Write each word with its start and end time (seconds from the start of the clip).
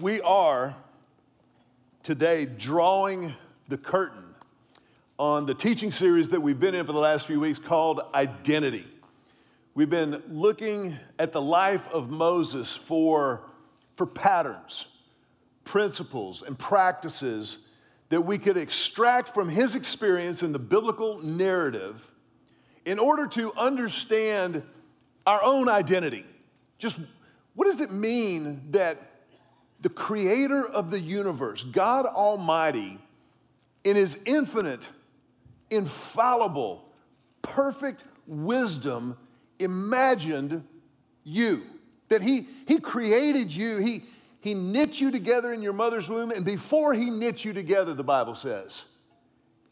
we 0.00 0.20
are 0.20 0.76
today 2.02 2.44
drawing 2.44 3.34
the 3.68 3.78
curtain 3.78 4.24
on 5.18 5.46
the 5.46 5.54
teaching 5.54 5.90
series 5.90 6.28
that 6.28 6.40
we've 6.40 6.60
been 6.60 6.74
in 6.74 6.84
for 6.84 6.92
the 6.92 6.98
last 6.98 7.26
few 7.26 7.40
weeks 7.40 7.58
called 7.58 8.02
Identity. 8.14 8.86
We've 9.74 9.88
been 9.88 10.22
looking 10.28 10.98
at 11.18 11.32
the 11.32 11.40
life 11.40 11.88
of 11.88 12.10
Moses 12.10 12.76
for, 12.76 13.48
for 13.94 14.04
patterns, 14.04 14.86
principles, 15.64 16.42
and 16.42 16.58
practices 16.58 17.58
that 18.10 18.20
we 18.20 18.36
could 18.36 18.58
extract 18.58 19.30
from 19.30 19.48
his 19.48 19.74
experience 19.74 20.42
in 20.42 20.52
the 20.52 20.58
biblical 20.58 21.20
narrative 21.20 22.12
in 22.84 22.98
order 22.98 23.26
to 23.28 23.52
understand 23.54 24.62
our 25.26 25.42
own 25.42 25.70
identity. 25.70 26.24
Just 26.78 27.00
what 27.54 27.64
does 27.64 27.80
it 27.80 27.90
mean 27.90 28.62
that 28.72 29.15
the 29.80 29.88
creator 29.88 30.66
of 30.66 30.90
the 30.90 31.00
universe, 31.00 31.62
God 31.64 32.06
Almighty, 32.06 32.98
in 33.84 33.96
his 33.96 34.22
infinite, 34.24 34.88
infallible, 35.70 36.84
perfect 37.42 38.04
wisdom, 38.26 39.16
imagined 39.58 40.64
you. 41.24 41.62
That 42.08 42.22
he, 42.22 42.48
he 42.66 42.78
created 42.78 43.50
you, 43.52 43.78
he, 43.78 44.04
he 44.40 44.54
knit 44.54 45.00
you 45.00 45.10
together 45.10 45.52
in 45.52 45.62
your 45.62 45.72
mother's 45.72 46.08
womb, 46.08 46.30
and 46.30 46.44
before 46.44 46.94
he 46.94 47.10
knit 47.10 47.44
you 47.44 47.52
together, 47.52 47.94
the 47.94 48.04
Bible 48.04 48.34
says, 48.34 48.84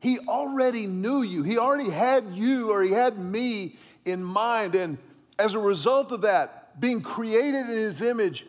he 0.05 0.19
already 0.19 0.87
knew 0.87 1.23
you. 1.23 1.43
He 1.45 1.57
already 1.57 1.89
had 1.89 2.35
you 2.35 2.71
or 2.71 2.83
he 2.83 2.91
had 2.91 3.19
me 3.19 3.79
in 4.05 4.23
mind. 4.23 4.75
And 4.75 4.99
as 5.39 5.55
a 5.55 5.59
result 5.59 6.13
of 6.13 6.21
that, 6.21 6.79
being 6.79 7.01
created 7.01 7.71
in 7.71 7.77
his 7.77 8.03
image, 8.03 8.45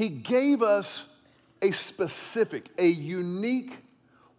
he 0.00 0.08
gave 0.08 0.62
us 0.62 1.14
a 1.60 1.72
specific, 1.72 2.70
a 2.78 2.86
unique, 2.86 3.76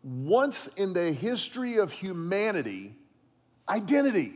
once 0.01 0.65
in 0.65 0.93
the 0.93 1.11
history 1.11 1.77
of 1.77 1.91
humanity, 1.91 2.95
identity. 3.69 4.33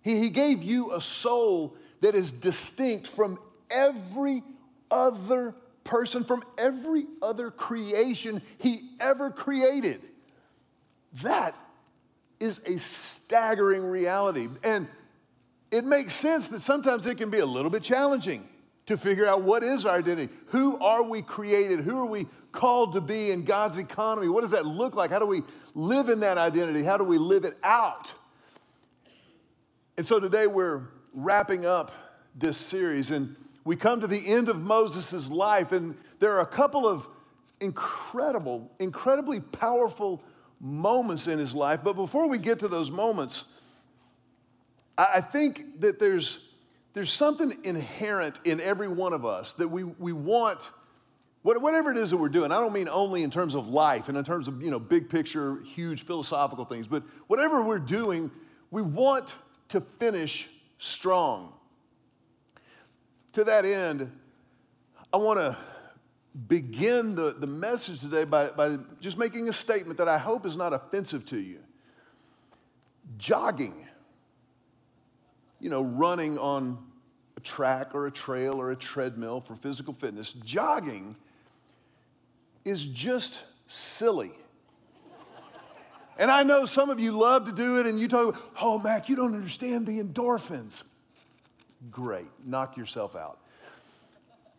He, 0.00 0.18
he 0.18 0.30
gave 0.30 0.62
you 0.62 0.94
a 0.94 1.02
soul 1.02 1.76
that 2.00 2.14
is 2.14 2.32
distinct 2.32 3.08
from 3.08 3.38
every 3.70 4.42
other 4.90 5.54
person, 5.84 6.24
from 6.24 6.42
every 6.56 7.04
other 7.20 7.50
creation 7.50 8.40
he 8.56 8.88
ever 8.98 9.28
created. 9.28 10.00
That 11.24 11.54
is 12.40 12.62
a 12.64 12.78
staggering 12.78 13.84
reality. 13.84 14.48
And 14.64 14.88
it 15.70 15.84
makes 15.84 16.14
sense 16.14 16.48
that 16.48 16.60
sometimes 16.60 17.06
it 17.06 17.18
can 17.18 17.28
be 17.28 17.40
a 17.40 17.46
little 17.46 17.70
bit 17.70 17.82
challenging 17.82 18.48
to 18.86 18.96
figure 18.96 19.26
out 19.26 19.42
what 19.42 19.62
is 19.62 19.84
our 19.84 19.96
identity. 19.96 20.32
Who 20.46 20.78
are 20.78 21.02
we 21.02 21.22
created? 21.22 21.80
Who 21.80 21.98
are 21.98 22.06
we 22.06 22.26
called 22.52 22.92
to 22.94 23.00
be 23.00 23.30
in 23.30 23.44
God's 23.44 23.78
economy? 23.78 24.28
What 24.28 24.42
does 24.42 24.52
that 24.52 24.64
look 24.64 24.94
like? 24.94 25.10
How 25.10 25.18
do 25.18 25.26
we 25.26 25.42
live 25.74 26.08
in 26.08 26.20
that 26.20 26.38
identity? 26.38 26.82
How 26.82 26.96
do 26.96 27.04
we 27.04 27.18
live 27.18 27.44
it 27.44 27.58
out? 27.62 28.12
And 29.96 30.06
so 30.06 30.20
today 30.20 30.46
we're 30.46 30.82
wrapping 31.12 31.66
up 31.66 31.92
this 32.34 32.56
series 32.56 33.10
and 33.10 33.34
we 33.64 33.74
come 33.74 34.00
to 34.00 34.06
the 34.06 34.24
end 34.24 34.48
of 34.48 34.60
Moses' 34.60 35.28
life, 35.28 35.72
and 35.72 35.96
there 36.20 36.34
are 36.34 36.40
a 36.40 36.46
couple 36.46 36.86
of 36.86 37.08
incredible, 37.60 38.70
incredibly 38.78 39.40
powerful 39.40 40.22
moments 40.60 41.26
in 41.26 41.40
his 41.40 41.52
life. 41.52 41.80
But 41.82 41.94
before 41.94 42.28
we 42.28 42.38
get 42.38 42.60
to 42.60 42.68
those 42.68 42.92
moments, 42.92 43.44
I 44.96 45.20
think 45.20 45.80
that 45.80 45.98
there's 45.98 46.38
there's 46.96 47.12
something 47.12 47.52
inherent 47.62 48.40
in 48.44 48.58
every 48.58 48.88
one 48.88 49.12
of 49.12 49.26
us 49.26 49.52
that 49.52 49.68
we, 49.68 49.84
we 49.84 50.14
want, 50.14 50.70
whatever 51.42 51.90
it 51.90 51.98
is 51.98 52.08
that 52.08 52.16
we're 52.16 52.30
doing. 52.30 52.50
I 52.50 52.58
don't 52.58 52.72
mean 52.72 52.88
only 52.88 53.22
in 53.22 53.30
terms 53.30 53.54
of 53.54 53.68
life 53.68 54.08
and 54.08 54.16
in 54.16 54.24
terms 54.24 54.48
of, 54.48 54.62
you 54.62 54.70
know, 54.70 54.80
big 54.80 55.10
picture, 55.10 55.60
huge 55.60 56.06
philosophical 56.06 56.64
things, 56.64 56.86
but 56.86 57.02
whatever 57.26 57.60
we're 57.60 57.80
doing, 57.80 58.30
we 58.70 58.80
want 58.80 59.36
to 59.68 59.82
finish 59.98 60.48
strong. 60.78 61.52
To 63.32 63.44
that 63.44 63.66
end, 63.66 64.10
I 65.12 65.18
want 65.18 65.38
to 65.38 65.54
begin 66.48 67.14
the, 67.14 67.36
the 67.38 67.46
message 67.46 68.00
today 68.00 68.24
by, 68.24 68.48
by 68.48 68.78
just 69.02 69.18
making 69.18 69.50
a 69.50 69.52
statement 69.52 69.98
that 69.98 70.08
I 70.08 70.16
hope 70.16 70.46
is 70.46 70.56
not 70.56 70.72
offensive 70.72 71.26
to 71.26 71.38
you. 71.38 71.58
Jogging 73.18 73.86
you 75.60 75.70
know, 75.70 75.82
running 75.82 76.38
on 76.38 76.78
track 77.46 77.94
or 77.94 78.06
a 78.06 78.10
trail 78.10 78.60
or 78.60 78.72
a 78.72 78.76
treadmill 78.76 79.40
for 79.40 79.54
physical 79.54 79.94
fitness, 79.94 80.32
jogging 80.32 81.16
is 82.64 82.84
just 82.84 83.42
silly. 83.66 84.32
And 86.18 86.30
I 86.30 86.42
know 86.42 86.64
some 86.64 86.90
of 86.90 86.98
you 86.98 87.12
love 87.12 87.46
to 87.46 87.52
do 87.52 87.78
it 87.78 87.86
and 87.86 88.00
you 88.00 88.08
talk, 88.08 88.36
oh, 88.60 88.78
Mac, 88.78 89.08
you 89.08 89.16
don't 89.16 89.34
understand 89.34 89.86
the 89.86 90.02
endorphins. 90.02 90.82
Great, 91.90 92.26
knock 92.44 92.76
yourself 92.76 93.14
out. 93.14 93.38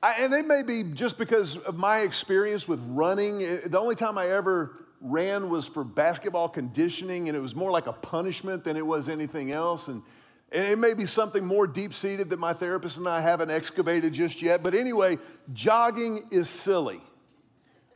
I, 0.01 0.23
and 0.23 0.33
it 0.33 0.45
may 0.45 0.61
be 0.61 0.83
just 0.83 1.17
because 1.17 1.57
of 1.57 1.77
my 1.77 1.99
experience 2.01 2.67
with 2.67 2.79
running. 2.87 3.41
Eh, 3.41 3.57
the 3.65 3.79
only 3.79 3.95
time 3.95 4.17
I 4.17 4.29
ever 4.29 4.77
ran 5.01 5.49
was 5.49 5.67
for 5.67 5.83
basketball 5.83 6.47
conditioning, 6.47 7.27
and 7.27 7.35
it 7.35 7.41
was 7.41 7.55
more 7.55 7.71
like 7.71 7.87
a 7.87 7.93
punishment 7.93 8.63
than 8.63 8.77
it 8.77 8.85
was 8.85 9.09
anything 9.09 9.51
else. 9.51 9.87
And 9.87 10.03
and 10.51 10.65
it 10.65 10.77
may 10.77 10.93
be 10.93 11.05
something 11.05 11.45
more 11.45 11.67
deep 11.67 11.93
seated 11.93 12.29
that 12.29 12.39
my 12.39 12.53
therapist 12.53 12.97
and 12.97 13.07
I 13.07 13.21
haven't 13.21 13.51
excavated 13.51 14.13
just 14.13 14.41
yet. 14.41 14.63
But 14.63 14.75
anyway, 14.75 15.17
jogging 15.53 16.27
is 16.31 16.49
silly. 16.49 17.01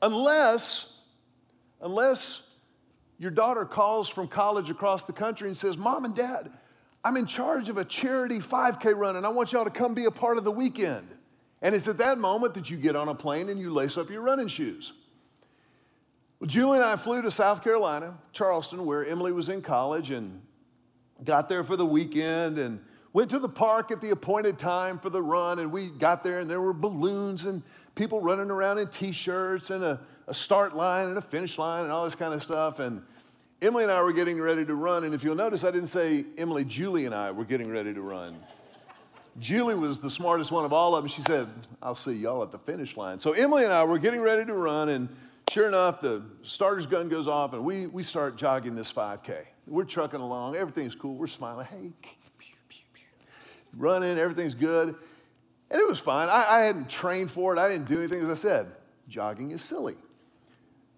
Unless, 0.01 0.93
unless 1.79 2.41
your 3.17 3.31
daughter 3.31 3.63
calls 3.63 4.09
from 4.09 4.27
college 4.27 4.69
across 4.69 5.05
the 5.05 5.13
country 5.13 5.47
and 5.47 5.57
says, 5.57 5.77
Mom 5.77 6.03
and 6.03 6.15
Dad, 6.15 6.51
I'm 7.05 7.15
in 7.15 7.25
charge 7.25 7.69
of 7.69 7.77
a 7.77 7.85
charity 7.85 8.39
5K 8.39 8.95
run 8.97 9.15
and 9.15 9.25
I 9.25 9.29
want 9.29 9.53
y'all 9.53 9.63
to 9.63 9.71
come 9.71 9.93
be 9.93 10.05
a 10.05 10.11
part 10.11 10.37
of 10.37 10.43
the 10.43 10.51
weekend. 10.51 11.07
And 11.61 11.73
it's 11.73 11.87
at 11.87 11.99
that 11.99 12.17
moment 12.17 12.55
that 12.55 12.69
you 12.69 12.77
get 12.77 12.95
on 12.95 13.07
a 13.07 13.15
plane 13.15 13.47
and 13.47 13.59
you 13.59 13.71
lace 13.71 13.97
up 13.97 14.09
your 14.09 14.21
running 14.21 14.47
shoes. 14.47 14.91
Well, 16.39 16.47
Julie 16.47 16.79
and 16.79 16.85
I 16.85 16.95
flew 16.95 17.21
to 17.21 17.29
South 17.29 17.63
Carolina, 17.63 18.17
Charleston, 18.33 18.85
where 18.85 19.05
Emily 19.05 19.31
was 19.31 19.47
in 19.47 19.61
college, 19.61 20.09
and 20.09 20.41
got 21.23 21.49
there 21.49 21.63
for 21.63 21.75
the 21.75 21.85
weekend 21.85 22.57
and 22.57 22.79
went 23.13 23.29
to 23.31 23.39
the 23.39 23.49
park 23.49 23.91
at 23.91 24.01
the 24.01 24.09
appointed 24.11 24.57
time 24.57 24.97
for 24.97 25.09
the 25.09 25.21
run. 25.21 25.59
And 25.59 25.71
we 25.71 25.87
got 25.87 26.23
there, 26.23 26.39
and 26.39 26.49
there 26.49 26.61
were 26.61 26.73
balloons 26.73 27.45
and 27.45 27.61
people 27.95 28.21
running 28.21 28.49
around 28.49 28.79
in 28.79 28.87
t 28.87 29.11
shirts 29.11 29.69
and 29.69 29.83
a, 29.83 29.99
a, 30.27 30.33
start 30.33 30.75
line 30.75 31.07
and 31.07 31.17
a 31.17 31.21
finish 31.21 31.57
line 31.57 31.83
and 31.83 31.91
all 31.91 32.05
this 32.05 32.15
kind 32.15 32.33
of 32.33 32.41
stuff. 32.41 32.79
And 32.79 33.01
Emily 33.61 33.83
and 33.83 33.91
I 33.91 34.01
were 34.01 34.13
getting 34.13 34.39
ready 34.39 34.65
to 34.65 34.75
run. 34.75 35.03
And 35.03 35.13
if 35.13 35.23
you'll 35.23 35.35
notice, 35.35 35.63
I 35.63 35.71
didn't 35.71 35.87
say 35.87 36.25
Emily, 36.37 36.63
Julie, 36.63 37.05
and 37.05 37.13
I 37.13 37.31
were 37.31 37.45
getting 37.45 37.69
ready 37.69 37.93
to 37.93 38.01
run. 38.01 38.39
Julie 39.39 39.75
was 39.75 39.99
the 39.99 40.09
smartest 40.09 40.51
one 40.51 40.65
of 40.65 40.73
all 40.73 40.95
of 40.95 41.03
them. 41.03 41.09
She 41.09 41.21
said, 41.21 41.47
I'll 41.81 41.95
see 41.95 42.13
y'all 42.13 42.43
at 42.43 42.51
the 42.51 42.59
finish 42.59 42.97
line. 42.97 43.19
So 43.19 43.31
Emily 43.31 43.63
and 43.63 43.71
I 43.71 43.83
were 43.85 43.97
getting 43.97 44.19
ready 44.19 44.45
to 44.45 44.53
run, 44.53 44.89
and 44.89 45.07
sure 45.49 45.67
enough, 45.67 46.01
the 46.01 46.23
starter's 46.43 46.85
gun 46.85 47.07
goes 47.07 47.27
off, 47.27 47.53
and 47.53 47.63
we, 47.63 47.87
we 47.87 48.03
start 48.03 48.35
jogging 48.35 48.75
this 48.75 48.91
5K. 48.91 49.45
We're 49.71 49.85
trucking 49.85 50.19
along. 50.19 50.57
Everything's 50.57 50.95
cool. 50.95 51.15
We're 51.15 51.27
smiling. 51.27 51.65
Hey, 51.65 51.91
pew, 52.01 52.11
pew, 52.37 52.83
pew. 52.93 53.05
running. 53.73 54.17
Everything's 54.17 54.53
good. 54.53 54.89
And 55.69 55.79
it 55.79 55.87
was 55.87 55.97
fine. 55.97 56.27
I, 56.27 56.45
I 56.49 56.59
hadn't 56.63 56.89
trained 56.89 57.31
for 57.31 57.55
it. 57.55 57.59
I 57.59 57.69
didn't 57.69 57.87
do 57.87 57.99
anything. 57.99 58.19
As 58.19 58.29
I 58.29 58.33
said, 58.33 58.67
jogging 59.07 59.51
is 59.51 59.61
silly. 59.61 59.95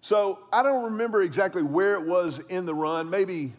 So 0.00 0.40
I 0.52 0.64
don't 0.64 0.84
remember 0.86 1.22
exactly 1.22 1.62
where 1.62 1.94
it 1.94 2.02
was 2.02 2.40
in 2.48 2.66
the 2.66 2.74
run. 2.74 3.08
Maybe 3.08 3.52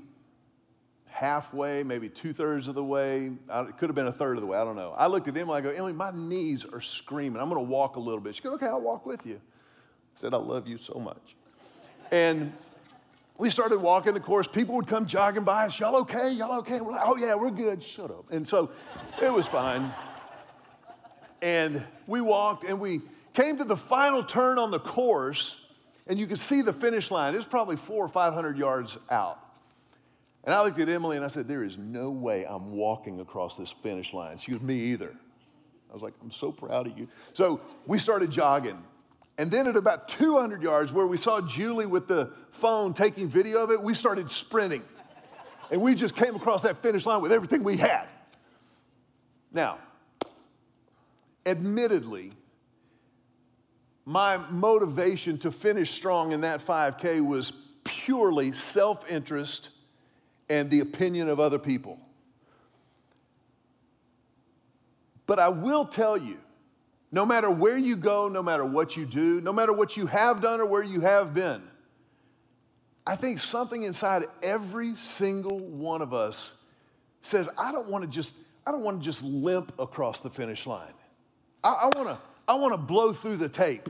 halfway, 1.05 1.81
maybe 1.81 2.09
two 2.09 2.33
thirds 2.33 2.67
of 2.67 2.75
the 2.75 2.83
way. 2.83 3.31
It 3.49 3.77
could 3.77 3.87
have 3.87 3.95
been 3.95 4.07
a 4.07 4.11
third 4.11 4.35
of 4.35 4.41
the 4.41 4.47
way. 4.47 4.57
I 4.57 4.65
don't 4.65 4.75
know. 4.75 4.93
I 4.97 5.07
looked 5.07 5.29
at 5.29 5.37
Emily. 5.37 5.57
I 5.57 5.61
go, 5.61 5.69
Emily, 5.69 5.93
my 5.93 6.11
knees 6.13 6.65
are 6.65 6.81
screaming. 6.81 7.41
I'm 7.41 7.47
going 7.47 7.65
to 7.65 7.71
walk 7.71 7.95
a 7.95 8.01
little 8.01 8.19
bit. 8.19 8.35
She 8.35 8.41
goes, 8.41 8.55
Okay, 8.55 8.67
I'll 8.67 8.81
walk 8.81 9.05
with 9.05 9.25
you. 9.25 9.35
I 9.37 10.19
said, 10.19 10.33
I 10.33 10.37
love 10.37 10.67
you 10.67 10.75
so 10.75 10.99
much. 10.99 11.37
And 12.11 12.51
we 13.37 13.49
started 13.49 13.79
walking. 13.79 14.15
Of 14.15 14.23
course, 14.23 14.47
people 14.47 14.75
would 14.75 14.87
come 14.87 15.05
jogging 15.05 15.43
by 15.43 15.65
us. 15.65 15.79
Y'all 15.79 15.95
okay? 15.97 16.31
Y'all 16.31 16.59
okay? 16.59 16.79
We're 16.81 16.93
like, 16.93 17.01
oh, 17.05 17.17
yeah, 17.17 17.35
we're 17.35 17.51
good. 17.51 17.83
Shut 17.83 18.11
up. 18.11 18.31
And 18.31 18.47
so 18.47 18.71
it 19.21 19.31
was 19.31 19.47
fine. 19.47 19.91
And 21.41 21.83
we 22.07 22.21
walked 22.21 22.63
and 22.63 22.79
we 22.79 23.01
came 23.33 23.57
to 23.57 23.65
the 23.65 23.77
final 23.77 24.23
turn 24.23 24.57
on 24.57 24.71
the 24.71 24.79
course, 24.79 25.57
and 26.07 26.17
you 26.17 26.27
could 26.27 26.39
see 26.39 26.61
the 26.61 26.73
finish 26.73 27.11
line. 27.11 27.33
It 27.33 27.37
was 27.37 27.45
probably 27.45 27.75
four 27.75 28.05
or 28.05 28.07
500 28.07 28.57
yards 28.57 28.97
out. 29.11 29.39
And 30.45 30.53
I 30.53 30.63
looked 30.63 30.79
at 30.79 30.87
Emily 30.87 31.17
and 31.17 31.25
I 31.25 31.27
said, 31.27 31.47
There 31.47 31.63
is 31.63 31.77
no 31.77 32.11
way 32.11 32.45
I'm 32.47 32.71
walking 32.71 33.19
across 33.19 33.57
this 33.57 33.71
finish 33.71 34.13
line. 34.13 34.37
She 34.37 34.51
goes, 34.51 34.61
Me 34.61 34.75
either. 34.75 35.13
I 35.89 35.93
was 35.93 36.01
like, 36.01 36.13
I'm 36.21 36.31
so 36.31 36.51
proud 36.51 36.87
of 36.87 36.97
you. 36.97 37.07
So 37.33 37.61
we 37.85 37.99
started 37.99 38.31
jogging. 38.31 38.81
And 39.37 39.51
then 39.51 39.67
at 39.67 39.75
about 39.75 40.07
200 40.07 40.63
yards, 40.63 40.93
where 40.93 41.05
we 41.05 41.17
saw 41.17 41.41
Julie 41.41 41.85
with 41.85 42.07
the 42.07 42.31
phone 42.51 42.93
taking 42.93 43.27
video 43.27 43.63
of 43.63 43.71
it, 43.71 43.81
we 43.81 43.93
started 43.93 44.31
sprinting. 44.31 44.83
And 45.71 45.81
we 45.81 45.95
just 45.95 46.15
came 46.15 46.35
across 46.35 46.61
that 46.61 46.77
finish 46.77 47.05
line 47.05 47.21
with 47.21 47.31
everything 47.31 47.63
we 47.63 47.77
had. 47.77 48.07
Now, 49.51 49.79
admittedly, 51.45 52.31
my 54.05 54.37
motivation 54.51 55.37
to 55.39 55.51
finish 55.51 55.91
strong 55.91 56.31
in 56.31 56.41
that 56.41 56.61
5K 56.61 57.25
was 57.25 57.51
purely 57.83 58.51
self 58.51 59.09
interest 59.09 59.69
and 60.49 60.69
the 60.69 60.79
opinion 60.79 61.27
of 61.27 61.39
other 61.39 61.57
people. 61.57 61.99
But 65.25 65.39
I 65.39 65.49
will 65.49 65.85
tell 65.85 66.17
you, 66.17 66.37
no 67.15 67.25
matter 67.25 67.49
where 67.49 67.77
you 67.77 67.95
go, 67.95 68.27
no 68.27 68.43
matter 68.43 68.65
what 68.65 68.97
you 68.97 69.05
do, 69.05 69.39
no 69.39 69.53
matter 69.53 69.71
what 69.71 69.95
you 69.95 70.05
have 70.05 70.41
done 70.41 70.59
or 70.59 70.65
where 70.65 70.83
you 70.83 70.99
have 70.99 71.33
been, 71.33 71.63
I 73.07 73.15
think 73.15 73.39
something 73.39 73.83
inside 73.83 74.25
every 74.43 74.97
single 74.97 75.59
one 75.59 76.01
of 76.01 76.13
us 76.13 76.51
says, 77.21 77.47
I 77.57 77.71
don't 77.71 77.89
want 77.89 78.03
to 78.03 78.11
just, 78.11 78.35
I 78.67 78.71
don't 78.71 78.83
want 78.83 78.99
to 78.99 79.05
just 79.05 79.23
limp 79.23 79.71
across 79.79 80.19
the 80.19 80.29
finish 80.29 80.67
line. 80.67 80.91
I, 81.63 81.83
I 81.83 81.97
want 81.97 82.09
to, 82.09 82.17
I 82.49 82.55
want 82.55 82.73
to 82.73 82.77
blow 82.77 83.13
through 83.13 83.37
the 83.37 83.47
tape. 83.47 83.87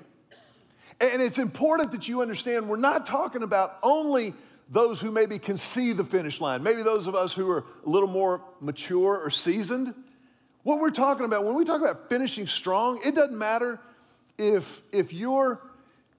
And 1.01 1.19
it's 1.19 1.39
important 1.39 1.93
that 1.93 2.07
you 2.07 2.21
understand 2.21 2.69
we're 2.69 2.77
not 2.77 3.07
talking 3.07 3.41
about 3.41 3.79
only 3.81 4.35
those 4.69 5.01
who 5.01 5.09
maybe 5.09 5.39
can 5.39 5.57
see 5.57 5.93
the 5.93 6.03
finish 6.03 6.39
line, 6.39 6.61
maybe 6.61 6.83
those 6.83 7.07
of 7.07 7.15
us 7.15 7.33
who 7.33 7.49
are 7.49 7.65
a 7.87 7.89
little 7.89 8.07
more 8.07 8.43
mature 8.61 9.17
or 9.17 9.31
seasoned. 9.31 9.95
What 10.65 10.79
we're 10.79 10.89
talking 10.89 11.25
about, 11.27 11.43
when 11.43 11.53
we 11.53 11.63
talk 11.63 11.79
about 11.79 12.09
finishing 12.09 12.47
strong, 12.47 12.99
it 13.05 13.13
doesn't 13.13 13.37
matter 13.37 13.79
if, 14.35 14.81
if 14.91 15.13
you're, 15.13 15.61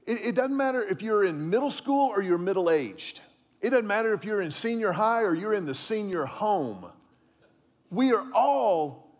it, 0.06 0.24
it 0.24 0.34
doesn't 0.36 0.56
matter 0.56 0.86
if 0.86 1.02
you're 1.02 1.24
in 1.24 1.50
middle 1.50 1.72
school 1.72 2.10
or 2.10 2.22
you're 2.22 2.38
middle 2.38 2.70
aged. 2.70 3.20
It 3.60 3.70
doesn't 3.70 3.88
matter 3.88 4.14
if 4.14 4.24
you're 4.24 4.40
in 4.40 4.52
senior 4.52 4.92
high 4.92 5.22
or 5.22 5.34
you're 5.34 5.52
in 5.52 5.66
the 5.66 5.74
senior 5.74 6.26
home. 6.26 6.86
We 7.90 8.12
are 8.12 8.24
all 8.32 9.10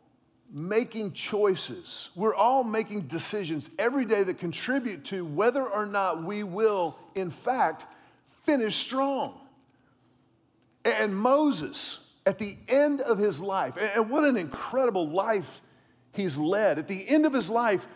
making 0.52 1.10
choices. 1.10 2.10
We're 2.14 2.36
all 2.36 2.62
making 2.62 3.08
decisions 3.08 3.68
every 3.80 4.04
day 4.04 4.22
that 4.22 4.38
contribute 4.38 5.06
to 5.06 5.24
whether 5.24 5.66
or 5.66 5.86
not 5.86 6.22
we 6.22 6.44
will, 6.44 6.96
in 7.16 7.32
fact, 7.32 7.86
finish 8.44 8.76
strong. 8.76 9.40
And 10.84 11.16
Moses, 11.16 11.98
at 12.26 12.38
the 12.38 12.56
end 12.68 13.00
of 13.00 13.16
his 13.18 13.40
life, 13.40 13.78
and 13.78 14.10
what 14.10 14.24
an 14.24 14.36
incredible 14.36 15.08
life 15.08 15.62
he's 16.12 16.36
led, 16.36 16.78
at 16.78 16.88
the 16.88 17.08
end 17.08 17.24
of 17.24 17.32
his 17.32 17.48
life, 17.48 17.86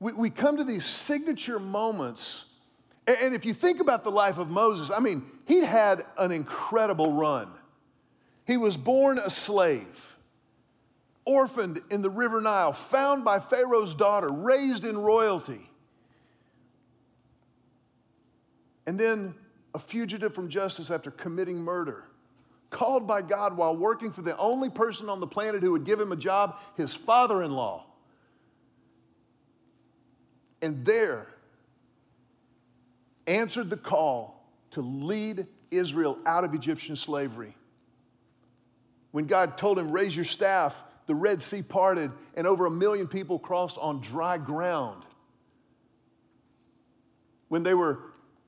we, 0.00 0.12
we 0.12 0.30
come 0.30 0.56
to 0.56 0.64
these 0.64 0.84
signature 0.84 1.58
moments. 1.58 2.44
And 3.06 3.34
if 3.34 3.46
you 3.46 3.54
think 3.54 3.80
about 3.80 4.04
the 4.04 4.10
life 4.10 4.36
of 4.36 4.50
Moses, 4.50 4.90
I 4.90 4.98
mean, 5.00 5.24
he'd 5.46 5.64
had 5.64 6.04
an 6.18 6.32
incredible 6.32 7.12
run. 7.12 7.48
He 8.46 8.56
was 8.56 8.76
born 8.76 9.18
a 9.18 9.30
slave 9.30 10.16
orphaned 11.28 11.82
in 11.90 12.00
the 12.00 12.08
river 12.08 12.40
Nile, 12.40 12.72
found 12.72 13.22
by 13.22 13.38
Pharaoh's 13.38 13.94
daughter, 13.94 14.30
raised 14.30 14.84
in 14.84 14.96
royalty. 14.96 15.70
And 18.86 18.98
then 18.98 19.34
a 19.74 19.78
fugitive 19.78 20.34
from 20.34 20.48
justice 20.48 20.90
after 20.90 21.10
committing 21.10 21.58
murder, 21.58 22.04
called 22.70 23.06
by 23.06 23.22
God 23.22 23.56
while 23.56 23.76
working 23.76 24.10
for 24.10 24.22
the 24.22 24.36
only 24.36 24.70
person 24.70 25.08
on 25.08 25.20
the 25.20 25.26
planet 25.26 25.62
who 25.62 25.72
would 25.72 25.84
give 25.84 26.00
him 26.00 26.12
a 26.12 26.16
job, 26.16 26.58
his 26.76 26.94
father 26.94 27.42
in 27.42 27.52
law. 27.52 27.86
And 30.60 30.84
there, 30.84 31.28
answered 33.26 33.70
the 33.70 33.76
call 33.76 34.42
to 34.70 34.80
lead 34.80 35.46
Israel 35.70 36.18
out 36.26 36.44
of 36.44 36.54
Egyptian 36.54 36.96
slavery. 36.96 37.54
When 39.12 39.26
God 39.26 39.56
told 39.56 39.78
him, 39.78 39.92
Raise 39.92 40.14
your 40.14 40.24
staff 40.24 40.82
the 41.08 41.14
Red 41.14 41.40
Sea 41.40 41.62
parted, 41.62 42.12
and 42.36 42.46
over 42.46 42.66
a 42.66 42.70
million 42.70 43.08
people 43.08 43.38
crossed 43.38 43.78
on 43.78 44.02
dry 44.02 44.36
ground. 44.36 45.02
When 47.48 47.62
they 47.62 47.72
were 47.72 48.00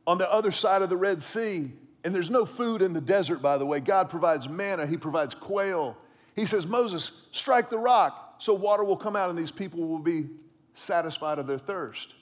on 0.06 0.19
the 0.19 0.31
other 0.31 0.50
side 0.50 0.82
of 0.82 0.90
the 0.90 0.96
Red 0.96 1.22
Sea, 1.22 1.72
and 2.05 2.14
there's 2.14 2.31
no 2.31 2.47
food 2.47 2.82
in 2.82 2.93
the 2.93 3.00
desert, 3.00 3.43
by 3.43 3.58
the 3.58 3.67
way, 3.67 3.81
God 3.81 4.08
provides 4.08 4.49
manna, 4.49 4.87
He 4.87 4.97
provides 4.97 5.35
quail. 5.35 5.97
He 6.35 6.47
says, 6.47 6.67
Moses, 6.67 7.11
strike 7.32 7.70
the 7.70 7.79
rock 7.79 8.37
so 8.38 8.55
water 8.55 8.85
will 8.85 8.97
come 8.97 9.17
out 9.17 9.29
and 9.31 9.38
these 9.38 9.52
people 9.52 9.87
will 9.87 9.99
be 9.99 10.26
satisfied 10.75 11.38
of 11.38 11.47
their 11.47 11.58
thirst. 11.58 12.14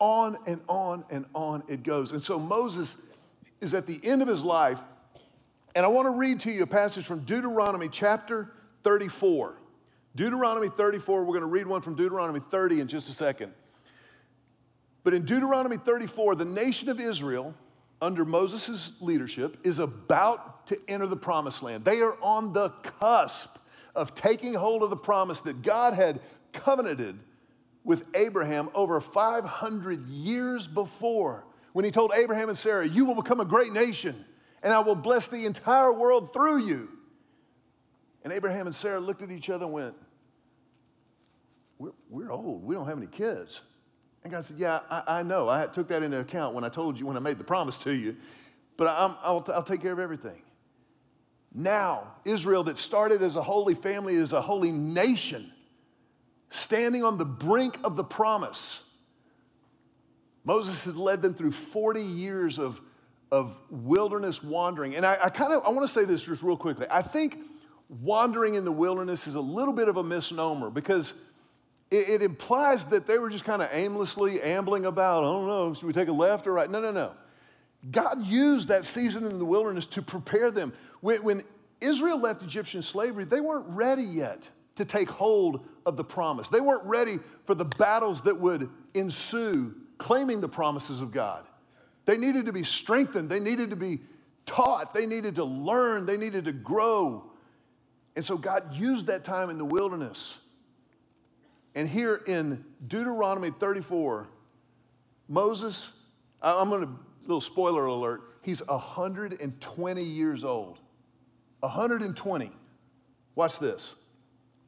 On 0.00 0.36
and 0.46 0.60
on 0.68 1.04
and 1.10 1.24
on 1.34 1.62
it 1.68 1.82
goes. 1.82 2.12
And 2.12 2.22
so 2.22 2.38
Moses 2.38 2.96
is 3.60 3.72
at 3.74 3.86
the 3.86 4.00
end 4.02 4.22
of 4.22 4.28
his 4.28 4.42
life 4.42 4.80
and 5.74 5.84
I 5.84 5.88
want 5.88 6.06
to 6.06 6.10
read 6.10 6.40
to 6.40 6.52
you 6.52 6.62
a 6.62 6.66
passage 6.66 7.04
from 7.04 7.20
Deuteronomy 7.20 7.88
chapter 7.88 8.52
34. 8.84 9.56
Deuteronomy 10.14 10.68
34, 10.68 11.24
we're 11.24 11.26
going 11.26 11.40
to 11.40 11.46
read 11.46 11.66
one 11.66 11.80
from 11.80 11.96
Deuteronomy 11.96 12.38
30 12.38 12.80
in 12.80 12.86
just 12.86 13.08
a 13.08 13.12
second. 13.12 13.52
But 15.04 15.14
in 15.14 15.24
Deuteronomy 15.24 15.76
34, 15.76 16.34
the 16.34 16.44
nation 16.44 16.88
of 16.88 16.98
Israel, 16.98 17.54
under 18.00 18.24
Moses' 18.24 18.92
leadership, 19.00 19.58
is 19.62 19.78
about 19.78 20.66
to 20.68 20.80
enter 20.88 21.06
the 21.06 21.16
promised 21.16 21.62
land. 21.62 21.84
They 21.84 22.00
are 22.00 22.16
on 22.22 22.52
the 22.54 22.70
cusp 22.70 23.56
of 23.94 24.14
taking 24.14 24.54
hold 24.54 24.82
of 24.82 24.90
the 24.90 24.96
promise 24.96 25.42
that 25.42 25.62
God 25.62 25.94
had 25.94 26.20
covenanted 26.52 27.18
with 27.84 28.04
Abraham 28.16 28.70
over 28.74 29.00
500 29.00 30.08
years 30.08 30.66
before 30.66 31.44
when 31.74 31.84
he 31.84 31.90
told 31.90 32.12
Abraham 32.14 32.48
and 32.48 32.56
Sarah, 32.56 32.88
You 32.88 33.04
will 33.04 33.14
become 33.14 33.40
a 33.40 33.44
great 33.44 33.72
nation 33.72 34.24
and 34.62 34.72
I 34.72 34.78
will 34.78 34.94
bless 34.94 35.28
the 35.28 35.44
entire 35.44 35.92
world 35.92 36.32
through 36.32 36.64
you. 36.64 36.88
And 38.24 38.32
Abraham 38.32 38.66
and 38.66 38.74
Sarah 38.74 38.98
looked 38.98 39.20
at 39.20 39.30
each 39.30 39.50
other 39.50 39.66
and 39.66 39.74
went, 39.74 39.94
We're, 41.78 41.92
we're 42.08 42.32
old. 42.32 42.64
We 42.64 42.74
don't 42.74 42.86
have 42.86 42.96
any 42.96 43.06
kids. 43.06 43.60
And 44.24 44.32
God 44.32 44.44
said, 44.44 44.58
Yeah, 44.58 44.80
I, 44.90 45.02
I, 45.06 45.22
know. 45.22 45.48
I 45.48 45.66
took 45.66 45.88
that 45.88 46.02
into 46.02 46.18
account 46.18 46.54
when 46.54 46.64
I 46.64 46.68
told 46.68 46.98
you, 46.98 47.06
when 47.06 47.16
I 47.16 47.20
made 47.20 47.38
the 47.38 47.44
promise 47.44 47.78
to 47.78 47.94
you, 47.94 48.16
but 48.76 48.88
i 48.88 49.06
will 49.30 49.46
I'll 49.52 49.62
take 49.62 49.82
care 49.82 49.92
of 49.92 49.98
everything. 49.98 50.42
Now, 51.54 52.14
Israel, 52.24 52.64
that 52.64 52.78
started 52.78 53.22
as 53.22 53.36
a 53.36 53.42
holy 53.42 53.74
family, 53.74 54.14
is 54.14 54.32
a 54.32 54.40
holy 54.40 54.72
nation, 54.72 55.52
standing 56.50 57.04
on 57.04 57.16
the 57.16 57.24
brink 57.24 57.78
of 57.84 57.94
the 57.94 58.02
promise. 58.02 58.82
Moses 60.42 60.84
has 60.84 60.96
led 60.96 61.22
them 61.22 61.32
through 61.32 61.52
40 61.52 62.02
years 62.02 62.58
of 62.58 62.80
of 63.30 63.56
wilderness 63.68 64.42
wandering. 64.42 64.94
And 64.94 65.04
I, 65.04 65.18
I 65.24 65.28
kind 65.28 65.52
of 65.52 65.64
I 65.64 65.70
want 65.70 65.82
to 65.82 65.92
say 65.92 66.04
this 66.04 66.24
just 66.24 66.42
real 66.42 66.56
quickly. 66.56 66.86
I 66.90 67.02
think 67.02 67.38
wandering 67.88 68.54
in 68.54 68.64
the 68.64 68.72
wilderness 68.72 69.26
is 69.26 69.34
a 69.34 69.40
little 69.40 69.74
bit 69.74 69.88
of 69.88 69.96
a 69.96 70.04
misnomer 70.04 70.70
because 70.70 71.14
it, 71.94 72.08
it 72.08 72.22
implies 72.22 72.86
that 72.86 73.06
they 73.06 73.18
were 73.18 73.30
just 73.30 73.44
kind 73.44 73.62
of 73.62 73.68
aimlessly 73.72 74.40
ambling 74.42 74.84
about. 74.84 75.24
I 75.24 75.26
don't 75.26 75.46
know, 75.46 75.74
should 75.74 75.86
we 75.86 75.92
take 75.92 76.08
a 76.08 76.12
left 76.12 76.46
or 76.46 76.52
right? 76.52 76.70
No, 76.70 76.80
no, 76.80 76.90
no. 76.90 77.12
God 77.90 78.26
used 78.26 78.68
that 78.68 78.84
season 78.84 79.26
in 79.26 79.38
the 79.38 79.44
wilderness 79.44 79.86
to 79.86 80.02
prepare 80.02 80.50
them. 80.50 80.72
When, 81.00 81.22
when 81.22 81.44
Israel 81.80 82.18
left 82.18 82.42
Egyptian 82.42 82.82
slavery, 82.82 83.24
they 83.24 83.40
weren't 83.40 83.66
ready 83.68 84.02
yet 84.02 84.48
to 84.76 84.84
take 84.84 85.10
hold 85.10 85.66
of 85.86 85.96
the 85.96 86.04
promise. 86.04 86.48
They 86.48 86.60
weren't 86.60 86.84
ready 86.84 87.18
for 87.44 87.54
the 87.54 87.64
battles 87.64 88.22
that 88.22 88.40
would 88.40 88.70
ensue 88.94 89.74
claiming 89.98 90.40
the 90.40 90.48
promises 90.48 91.00
of 91.00 91.12
God. 91.12 91.44
They 92.06 92.16
needed 92.16 92.46
to 92.46 92.52
be 92.52 92.64
strengthened. 92.64 93.30
They 93.30 93.40
needed 93.40 93.70
to 93.70 93.76
be 93.76 94.00
taught. 94.46 94.94
They 94.94 95.06
needed 95.06 95.36
to 95.36 95.44
learn. 95.44 96.06
They 96.06 96.16
needed 96.16 96.46
to 96.46 96.52
grow. 96.52 97.30
And 98.16 98.24
so 98.24 98.36
God 98.36 98.74
used 98.74 99.06
that 99.06 99.24
time 99.24 99.50
in 99.50 99.58
the 99.58 99.64
wilderness. 99.64 100.38
And 101.74 101.88
here 101.88 102.22
in 102.26 102.64
Deuteronomy 102.86 103.50
34, 103.50 104.28
Moses, 105.28 105.90
I'm 106.40 106.68
going 106.68 106.82
to, 106.82 106.92
little 107.22 107.40
spoiler 107.40 107.86
alert, 107.86 108.22
he's 108.42 108.64
120 108.66 110.02
years 110.02 110.44
old. 110.44 110.78
120. 111.60 112.52
Watch 113.34 113.58
this. 113.58 113.96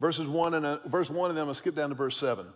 Verses 0.01 0.29
1 0.29 0.55
and 0.55 0.67
uh, 0.67 0.79
verse 0.87 1.11
1 1.11 1.31
and 1.31 1.37
then 1.37 1.43
I'm 1.43 1.47
going 1.47 1.55
to 1.55 1.59
skip 1.59 1.75
down 1.75 1.91
to 1.91 1.95
verse 1.95 2.17
7. 2.17 2.47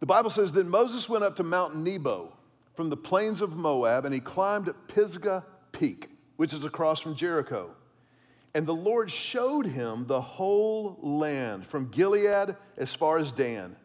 The 0.00 0.06
Bible 0.06 0.30
says, 0.30 0.52
Then 0.52 0.68
Moses 0.68 1.08
went 1.08 1.24
up 1.24 1.36
to 1.36 1.42
Mount 1.42 1.76
Nebo 1.76 2.36
from 2.74 2.88
the 2.88 2.96
plains 2.96 3.42
of 3.42 3.56
Moab, 3.56 4.06
and 4.06 4.14
he 4.14 4.20
climbed 4.20 4.72
Pisgah 4.88 5.44
Peak, 5.72 6.08
which 6.36 6.54
is 6.54 6.64
across 6.64 7.00
from 7.00 7.14
Jericho. 7.14 7.74
And 8.54 8.66
the 8.66 8.74
Lord 8.74 9.10
showed 9.10 9.66
him 9.66 10.06
the 10.06 10.20
whole 10.20 10.98
land 11.00 11.66
from 11.66 11.88
Gilead 11.88 12.56
as 12.76 12.94
far 12.94 13.18
as 13.18 13.32
Dan. 13.32 13.76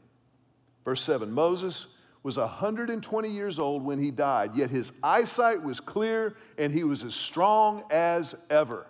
Verse 0.84 1.02
7 1.02 1.32
Moses 1.32 1.88
was 2.24 2.38
120 2.38 3.30
years 3.30 3.60
old 3.60 3.84
when 3.84 4.00
he 4.00 4.10
died, 4.10 4.56
yet 4.56 4.72
his 4.72 4.92
eyesight 5.04 5.62
was 5.62 5.80
clear 5.80 6.36
and 6.58 6.74
he 6.74 6.84
was 6.84 7.04
as 7.04 7.14
strong 7.14 7.84
as 7.92 8.34
ever. 8.50 8.88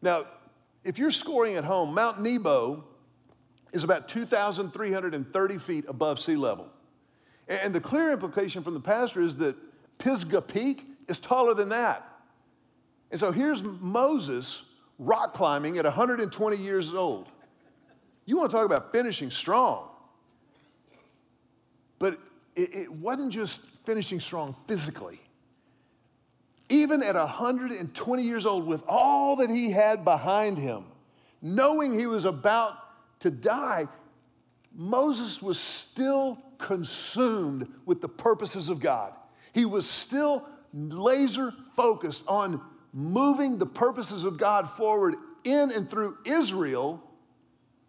Now, 0.00 0.24
if 0.82 0.98
you're 0.98 1.10
scoring 1.10 1.56
at 1.56 1.64
home, 1.64 1.94
Mount 1.94 2.22
Nebo 2.22 2.84
is 3.74 3.84
about 3.84 4.08
2,330 4.08 5.58
feet 5.58 5.84
above 5.86 6.20
sea 6.20 6.36
level. 6.36 6.68
And 7.48 7.74
the 7.74 7.80
clear 7.80 8.12
implication 8.12 8.62
from 8.62 8.72
the 8.72 8.80
pastor 8.80 9.20
is 9.20 9.36
that 9.36 9.56
Pisgah 9.98 10.40
Peak 10.40 10.86
is 11.08 11.18
taller 11.18 11.52
than 11.52 11.68
that. 11.68 12.13
And 13.14 13.20
so 13.20 13.30
here's 13.30 13.62
Moses 13.62 14.62
rock 14.98 15.34
climbing 15.34 15.78
at 15.78 15.84
120 15.84 16.56
years 16.56 16.92
old. 16.92 17.28
You 18.24 18.36
want 18.36 18.50
to 18.50 18.56
talk 18.56 18.66
about 18.66 18.90
finishing 18.90 19.30
strong. 19.30 19.88
but 22.00 22.18
it, 22.56 22.74
it 22.74 22.92
wasn't 22.92 23.32
just 23.32 23.60
finishing 23.60 24.18
strong 24.18 24.56
physically. 24.66 25.20
Even 26.68 27.04
at 27.04 27.14
120 27.14 28.22
years 28.24 28.46
old, 28.46 28.66
with 28.66 28.82
all 28.88 29.36
that 29.36 29.48
he 29.48 29.70
had 29.70 30.04
behind 30.04 30.58
him, 30.58 30.82
knowing 31.40 31.96
he 31.96 32.06
was 32.06 32.24
about 32.24 32.78
to 33.20 33.30
die, 33.30 33.86
Moses 34.74 35.40
was 35.40 35.60
still 35.60 36.42
consumed 36.58 37.72
with 37.86 38.00
the 38.00 38.08
purposes 38.08 38.68
of 38.70 38.80
God. 38.80 39.12
He 39.52 39.66
was 39.66 39.88
still 39.88 40.48
laser 40.72 41.54
focused 41.76 42.24
on 42.26 42.60
moving 42.94 43.58
the 43.58 43.66
purposes 43.66 44.24
of 44.24 44.38
God 44.38 44.70
forward 44.70 45.16
in 45.42 45.72
and 45.72 45.90
through 45.90 46.16
Israel 46.24 47.02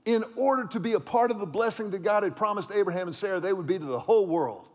in 0.03 0.23
order 0.35 0.65
to 0.65 0.79
be 0.79 0.93
a 0.93 0.99
part 0.99 1.31
of 1.31 1.39
the 1.39 1.45
blessing 1.45 1.91
that 1.91 2.03
God 2.03 2.23
had 2.23 2.35
promised 2.35 2.71
Abraham 2.71 3.07
and 3.07 3.15
Sarah 3.15 3.39
they 3.39 3.53
would 3.53 3.67
be 3.67 3.77
to 3.77 3.85
the 3.85 3.99
whole 3.99 4.25
world. 4.25 4.67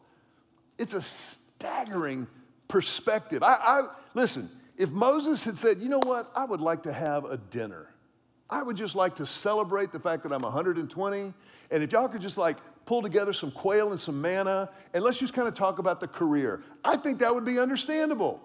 It's 0.78 0.94
a 0.94 1.02
staggering 1.02 2.26
perspective. 2.68 3.42
I, 3.42 3.56
I, 3.60 3.82
listen, 4.14 4.48
if 4.76 4.90
Moses 4.90 5.44
had 5.44 5.58
said, 5.58 5.78
you 5.78 5.88
know 5.88 6.00
what, 6.04 6.30
I 6.34 6.44
would 6.44 6.60
like 6.60 6.84
to 6.84 6.92
have 6.92 7.24
a 7.24 7.36
dinner. 7.36 7.92
I 8.48 8.62
would 8.62 8.76
just 8.76 8.94
like 8.94 9.16
to 9.16 9.26
celebrate 9.26 9.92
the 9.92 10.00
fact 10.00 10.22
that 10.22 10.32
I'm 10.32 10.42
120. 10.42 11.34
And 11.70 11.82
if 11.82 11.92
y'all 11.92 12.08
could 12.08 12.22
just 12.22 12.38
like 12.38 12.56
pull 12.86 13.02
together 13.02 13.32
some 13.32 13.50
quail 13.50 13.92
and 13.92 14.00
some 14.00 14.20
manna, 14.20 14.70
and 14.94 15.04
let's 15.04 15.18
just 15.18 15.34
kind 15.34 15.46
of 15.46 15.54
talk 15.54 15.78
about 15.78 16.00
the 16.00 16.08
career. 16.08 16.62
I 16.84 16.96
think 16.96 17.18
that 17.20 17.32
would 17.32 17.44
be 17.44 17.58
understandable. 17.58 18.40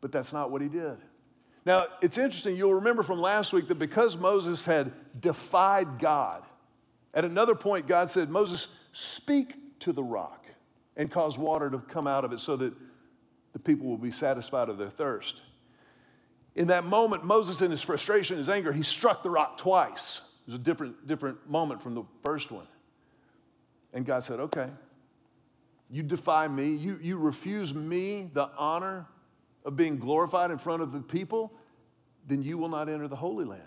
But 0.00 0.12
that's 0.12 0.32
not 0.32 0.50
what 0.50 0.62
he 0.62 0.68
did. 0.68 0.96
Now, 1.64 1.86
it's 2.00 2.16
interesting, 2.16 2.56
you'll 2.56 2.74
remember 2.74 3.02
from 3.02 3.20
last 3.20 3.52
week 3.52 3.68
that 3.68 3.78
because 3.78 4.16
Moses 4.16 4.64
had 4.64 4.92
defied 5.20 5.98
God, 5.98 6.44
at 7.12 7.24
another 7.24 7.54
point, 7.54 7.86
God 7.86 8.10
said, 8.10 8.30
Moses, 8.30 8.68
speak 8.92 9.54
to 9.80 9.92
the 9.92 10.02
rock 10.02 10.46
and 10.96 11.10
cause 11.10 11.36
water 11.36 11.70
to 11.70 11.78
come 11.78 12.06
out 12.06 12.24
of 12.24 12.32
it 12.32 12.40
so 12.40 12.56
that 12.56 12.72
the 13.52 13.58
people 13.58 13.86
will 13.86 13.98
be 13.98 14.10
satisfied 14.10 14.68
of 14.68 14.78
their 14.78 14.90
thirst. 14.90 15.42
In 16.54 16.68
that 16.68 16.84
moment, 16.84 17.24
Moses, 17.24 17.60
in 17.60 17.70
his 17.70 17.82
frustration, 17.82 18.38
his 18.38 18.48
anger, 18.48 18.72
he 18.72 18.82
struck 18.82 19.22
the 19.22 19.30
rock 19.30 19.58
twice. 19.58 20.20
It 20.46 20.52
was 20.52 20.54
a 20.54 20.62
different, 20.62 21.06
different 21.06 21.48
moment 21.48 21.82
from 21.82 21.94
the 21.94 22.04
first 22.22 22.50
one. 22.50 22.66
And 23.92 24.04
God 24.04 24.24
said, 24.24 24.40
Okay, 24.40 24.68
you 25.90 26.02
defy 26.02 26.48
me, 26.48 26.74
you, 26.74 26.98
you 27.00 27.16
refuse 27.16 27.74
me 27.74 28.30
the 28.32 28.50
honor 28.56 29.06
of 29.68 29.76
being 29.76 29.98
glorified 29.98 30.50
in 30.50 30.56
front 30.56 30.80
of 30.80 30.92
the 30.92 31.00
people, 31.00 31.52
then 32.26 32.42
you 32.42 32.56
will 32.56 32.70
not 32.70 32.88
enter 32.88 33.06
the 33.06 33.14
Holy 33.14 33.44
Land. 33.44 33.62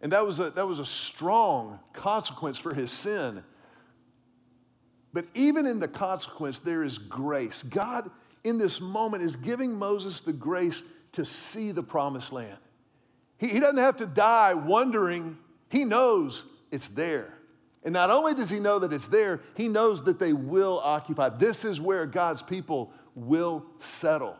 And 0.00 0.12
that 0.12 0.24
was 0.24 0.38
a, 0.38 0.50
that 0.50 0.68
was 0.68 0.78
a 0.78 0.84
strong 0.84 1.80
consequence 1.92 2.58
for 2.58 2.72
his 2.72 2.92
sin. 2.92 3.42
But 5.12 5.26
even 5.34 5.66
in 5.66 5.80
the 5.80 5.88
consequence, 5.88 6.60
there 6.60 6.84
is 6.84 6.96
grace. 6.96 7.64
God, 7.64 8.08
in 8.44 8.58
this 8.58 8.80
moment, 8.80 9.24
is 9.24 9.34
giving 9.34 9.74
Moses 9.74 10.20
the 10.20 10.32
grace 10.32 10.80
to 11.12 11.24
see 11.24 11.72
the 11.72 11.82
promised 11.82 12.32
land. 12.32 12.58
He, 13.36 13.48
he 13.48 13.58
doesn't 13.58 13.78
have 13.78 13.96
to 13.96 14.06
die 14.06 14.54
wondering, 14.54 15.38
he 15.70 15.82
knows 15.82 16.44
it's 16.70 16.90
there. 16.90 17.34
And 17.82 17.92
not 17.92 18.10
only 18.10 18.32
does 18.32 18.48
he 18.48 18.60
know 18.60 18.78
that 18.78 18.92
it's 18.92 19.08
there, 19.08 19.40
he 19.56 19.66
knows 19.66 20.04
that 20.04 20.20
they 20.20 20.32
will 20.32 20.78
occupy. 20.84 21.30
This 21.30 21.64
is 21.64 21.80
where 21.80 22.06
God's 22.06 22.42
people 22.42 22.92
will 23.16 23.66
settle. 23.80 24.36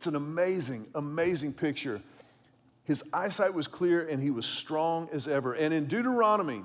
It's 0.00 0.06
an 0.06 0.16
amazing, 0.16 0.86
amazing 0.94 1.52
picture. 1.52 2.00
His 2.84 3.04
eyesight 3.12 3.52
was 3.52 3.68
clear 3.68 4.08
and 4.08 4.22
he 4.22 4.30
was 4.30 4.46
strong 4.46 5.10
as 5.12 5.28
ever. 5.28 5.52
And 5.52 5.74
in 5.74 5.84
Deuteronomy, 5.84 6.62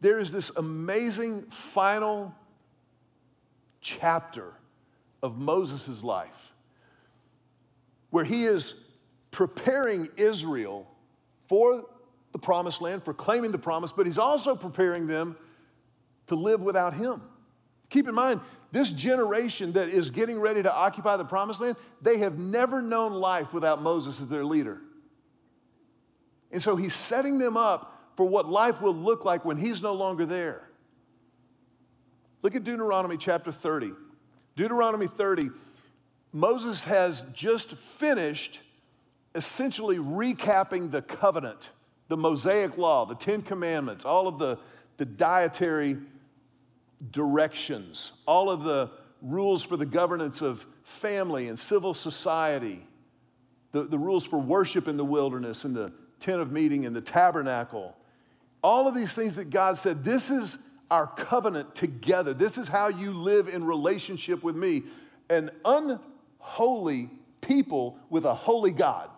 there 0.00 0.20
is 0.20 0.30
this 0.30 0.50
amazing 0.50 1.42
final 1.50 2.32
chapter 3.80 4.52
of 5.20 5.36
Moses' 5.36 6.04
life 6.04 6.52
where 8.10 8.22
he 8.22 8.44
is 8.44 8.74
preparing 9.32 10.08
Israel 10.16 10.86
for 11.48 11.86
the 12.30 12.38
promised 12.38 12.80
land, 12.80 13.02
for 13.02 13.14
claiming 13.14 13.50
the 13.50 13.58
promise, 13.58 13.90
but 13.90 14.06
he's 14.06 14.16
also 14.16 14.54
preparing 14.54 15.08
them 15.08 15.36
to 16.28 16.36
live 16.36 16.60
without 16.60 16.94
him. 16.94 17.20
Keep 17.90 18.06
in 18.06 18.14
mind, 18.14 18.40
this 18.70 18.90
generation 18.90 19.72
that 19.72 19.88
is 19.88 20.10
getting 20.10 20.38
ready 20.38 20.62
to 20.62 20.72
occupy 20.72 21.16
the 21.16 21.24
promised 21.24 21.60
land, 21.60 21.76
they 22.02 22.18
have 22.18 22.38
never 22.38 22.82
known 22.82 23.12
life 23.12 23.54
without 23.54 23.80
Moses 23.80 24.20
as 24.20 24.28
their 24.28 24.44
leader. 24.44 24.80
And 26.52 26.62
so 26.62 26.76
he's 26.76 26.94
setting 26.94 27.38
them 27.38 27.56
up 27.56 28.12
for 28.16 28.26
what 28.26 28.48
life 28.48 28.82
will 28.82 28.94
look 28.94 29.24
like 29.24 29.44
when 29.44 29.56
he's 29.56 29.82
no 29.82 29.94
longer 29.94 30.26
there. 30.26 30.68
Look 32.42 32.54
at 32.54 32.64
Deuteronomy 32.64 33.16
chapter 33.16 33.52
30. 33.52 33.92
Deuteronomy 34.54 35.06
30, 35.06 35.50
Moses 36.32 36.84
has 36.84 37.22
just 37.32 37.72
finished 37.72 38.60
essentially 39.34 39.96
recapping 39.96 40.90
the 40.90 41.00
covenant, 41.00 41.70
the 42.08 42.16
Mosaic 42.16 42.76
law, 42.76 43.06
the 43.06 43.14
Ten 43.14 43.40
Commandments, 43.40 44.04
all 44.04 44.26
of 44.26 44.38
the, 44.38 44.58
the 44.96 45.04
dietary 45.04 45.96
directions, 47.10 48.12
all 48.26 48.50
of 48.50 48.64
the 48.64 48.90
rules 49.22 49.62
for 49.62 49.76
the 49.76 49.86
governance 49.86 50.42
of 50.42 50.64
family 50.82 51.48
and 51.48 51.58
civil 51.58 51.94
society, 51.94 52.86
the, 53.72 53.84
the 53.84 53.98
rules 53.98 54.24
for 54.24 54.38
worship 54.38 54.88
in 54.88 54.96
the 54.96 55.04
wilderness 55.04 55.64
and 55.64 55.74
the 55.74 55.92
tent 56.20 56.40
of 56.40 56.50
meeting 56.50 56.86
and 56.86 56.94
the 56.94 57.00
tabernacle. 57.00 57.96
All 58.62 58.88
of 58.88 58.94
these 58.94 59.14
things 59.14 59.36
that 59.36 59.50
God 59.50 59.78
said, 59.78 60.04
this 60.04 60.30
is 60.30 60.58
our 60.90 61.06
covenant 61.06 61.74
together. 61.74 62.34
This 62.34 62.58
is 62.58 62.68
how 62.68 62.88
you 62.88 63.12
live 63.12 63.48
in 63.48 63.64
relationship 63.64 64.42
with 64.42 64.56
me. 64.56 64.84
An 65.30 65.50
unholy 65.64 67.10
people 67.40 67.98
with 68.10 68.24
a 68.24 68.34
holy 68.34 68.72
God. 68.72 69.10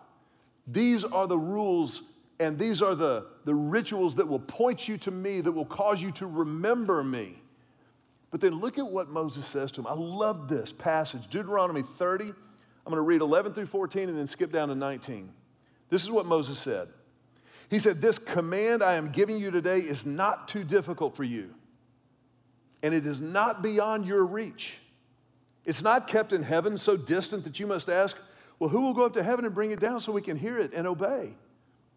These 0.67 1.03
are 1.03 1.27
the 1.27 1.37
rules 1.37 2.03
and 2.39 2.57
these 2.57 2.81
are 2.81 2.95
the, 2.95 3.27
the 3.45 3.53
rituals 3.53 4.15
that 4.15 4.27
will 4.27 4.39
point 4.39 4.87
you 4.87 4.97
to 4.97 5.11
me, 5.11 5.41
that 5.41 5.51
will 5.51 5.63
cause 5.63 6.01
you 6.01 6.11
to 6.13 6.25
remember 6.25 7.03
me. 7.03 7.40
But 8.31 8.39
then 8.39 8.59
look 8.59 8.77
at 8.77 8.87
what 8.87 9.09
Moses 9.09 9.45
says 9.45 9.71
to 9.73 9.81
him. 9.81 9.87
I 9.87 9.93
love 9.93 10.47
this 10.47 10.71
passage. 10.71 11.27
Deuteronomy 11.27 11.81
30. 11.81 12.25
I'm 12.25 12.33
going 12.85 12.95
to 12.95 13.01
read 13.01 13.21
11 13.21 13.53
through 13.53 13.67
14 13.67 14.09
and 14.09 14.17
then 14.17 14.27
skip 14.27 14.51
down 14.51 14.69
to 14.69 14.75
19. 14.75 15.31
This 15.89 16.03
is 16.03 16.09
what 16.09 16.25
Moses 16.25 16.57
said. 16.57 16.87
He 17.69 17.77
said, 17.77 17.97
This 17.97 18.17
command 18.17 18.81
I 18.81 18.95
am 18.95 19.11
giving 19.11 19.37
you 19.37 19.51
today 19.51 19.79
is 19.79 20.05
not 20.05 20.47
too 20.47 20.63
difficult 20.63 21.15
for 21.15 21.23
you, 21.23 21.53
and 22.81 22.93
it 22.93 23.05
is 23.05 23.21
not 23.21 23.61
beyond 23.61 24.05
your 24.05 24.25
reach. 24.25 24.79
It's 25.65 25.83
not 25.83 26.07
kept 26.07 26.33
in 26.33 26.43
heaven 26.43 26.77
so 26.77 26.97
distant 26.97 27.43
that 27.43 27.59
you 27.59 27.67
must 27.67 27.87
ask, 27.89 28.17
Well, 28.59 28.69
who 28.69 28.81
will 28.81 28.93
go 28.93 29.05
up 29.05 29.13
to 29.13 29.23
heaven 29.23 29.45
and 29.45 29.53
bring 29.53 29.71
it 29.71 29.79
down 29.79 29.99
so 29.99 30.11
we 30.11 30.21
can 30.21 30.37
hear 30.37 30.57
it 30.57 30.73
and 30.73 30.87
obey? 30.87 31.33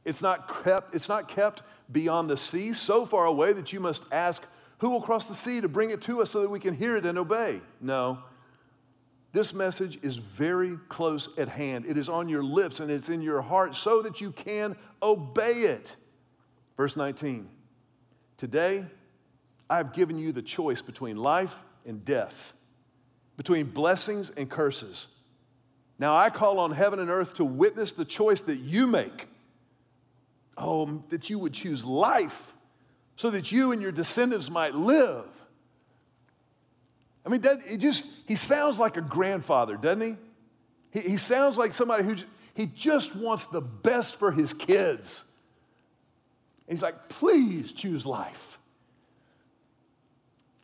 It's 0.04 0.20
not 0.20 0.62
kept, 0.64 0.94
it's 0.94 1.08
not 1.08 1.28
kept 1.28 1.62
beyond 1.90 2.28
the 2.28 2.36
sea 2.36 2.72
so 2.74 3.06
far 3.06 3.24
away 3.24 3.52
that 3.52 3.72
you 3.72 3.80
must 3.80 4.04
ask, 4.12 4.46
who 4.84 4.90
will 4.90 5.00
cross 5.00 5.24
the 5.24 5.34
sea 5.34 5.62
to 5.62 5.68
bring 5.68 5.88
it 5.88 6.02
to 6.02 6.20
us 6.20 6.30
so 6.30 6.42
that 6.42 6.50
we 6.50 6.60
can 6.60 6.74
hear 6.74 6.94
it 6.94 7.06
and 7.06 7.16
obey? 7.16 7.62
No. 7.80 8.18
This 9.32 9.54
message 9.54 9.98
is 10.02 10.16
very 10.16 10.76
close 10.90 11.30
at 11.38 11.48
hand. 11.48 11.86
It 11.86 11.96
is 11.96 12.10
on 12.10 12.28
your 12.28 12.44
lips 12.44 12.80
and 12.80 12.90
it's 12.90 13.08
in 13.08 13.22
your 13.22 13.40
heart 13.40 13.74
so 13.76 14.02
that 14.02 14.20
you 14.20 14.30
can 14.30 14.76
obey 15.02 15.52
it. 15.52 15.96
Verse 16.76 16.98
19 16.98 17.48
Today, 18.36 18.84
I've 19.70 19.94
given 19.94 20.18
you 20.18 20.32
the 20.32 20.42
choice 20.42 20.82
between 20.82 21.16
life 21.16 21.58
and 21.86 22.04
death, 22.04 22.52
between 23.38 23.64
blessings 23.64 24.28
and 24.36 24.50
curses. 24.50 25.06
Now 25.98 26.14
I 26.14 26.28
call 26.28 26.58
on 26.58 26.72
heaven 26.72 26.98
and 26.98 27.08
earth 27.08 27.32
to 27.36 27.44
witness 27.46 27.94
the 27.94 28.04
choice 28.04 28.42
that 28.42 28.58
you 28.58 28.86
make. 28.86 29.28
Oh, 30.58 31.02
that 31.08 31.30
you 31.30 31.38
would 31.38 31.54
choose 31.54 31.86
life 31.86 32.53
so 33.16 33.30
that 33.30 33.52
you 33.52 33.72
and 33.72 33.80
your 33.80 33.92
descendants 33.92 34.50
might 34.50 34.74
live. 34.74 35.24
I 37.26 37.30
mean, 37.30 37.40
it 37.44 37.78
just, 37.78 38.06
he 38.26 38.36
sounds 38.36 38.78
like 38.78 38.96
a 38.96 39.00
grandfather, 39.00 39.76
doesn't 39.76 40.18
he? 40.92 41.00
He, 41.00 41.10
he 41.10 41.16
sounds 41.16 41.56
like 41.56 41.72
somebody 41.72 42.04
who 42.04 42.16
he 42.54 42.66
just 42.66 43.16
wants 43.16 43.46
the 43.46 43.60
best 43.60 44.16
for 44.16 44.30
his 44.30 44.52
kids. 44.52 45.24
He's 46.68 46.82
like, 46.82 47.08
please 47.08 47.72
choose 47.72 48.06
life. 48.06 48.58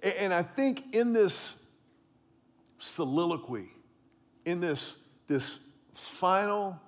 And 0.02 0.33
I 0.33 0.42
think 0.42 0.95
in 0.95 1.12
this 1.12 1.62
soliloquy, 2.78 3.69
in 4.45 4.61
this, 4.61 4.97
this 5.26 5.66
final 5.95 6.80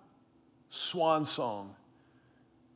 swan 0.70 1.26
song, 1.26 1.74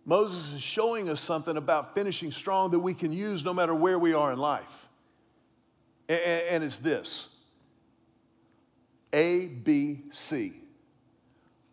Moses 0.09 0.53
is 0.53 0.63
showing 0.63 1.09
us 1.09 1.21
something 1.21 1.57
about 1.57 1.93
finishing 1.93 2.31
strong 2.31 2.71
that 2.71 2.79
we 2.79 2.95
can 2.95 3.13
use 3.13 3.45
no 3.45 3.53
matter 3.53 3.75
where 3.75 3.99
we 3.99 4.15
are 4.15 4.33
in 4.33 4.39
life. 4.39 4.87
And 6.09 6.63
it's 6.63 6.79
this 6.79 7.27
A, 9.13 9.47
B, 9.47 10.05
C. 10.13 10.55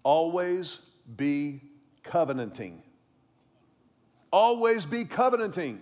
Always 0.01 0.79
be 1.15 1.61
covenanting. 2.03 2.81
Always 4.31 4.87
be 4.87 5.05
covenanting. 5.05 5.79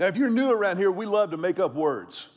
Now, 0.00 0.06
if 0.06 0.16
you're 0.16 0.30
new 0.30 0.50
around 0.50 0.78
here, 0.78 0.90
we 0.90 1.06
love 1.06 1.30
to 1.30 1.36
make 1.36 1.60
up 1.60 1.74
words. 1.74 2.28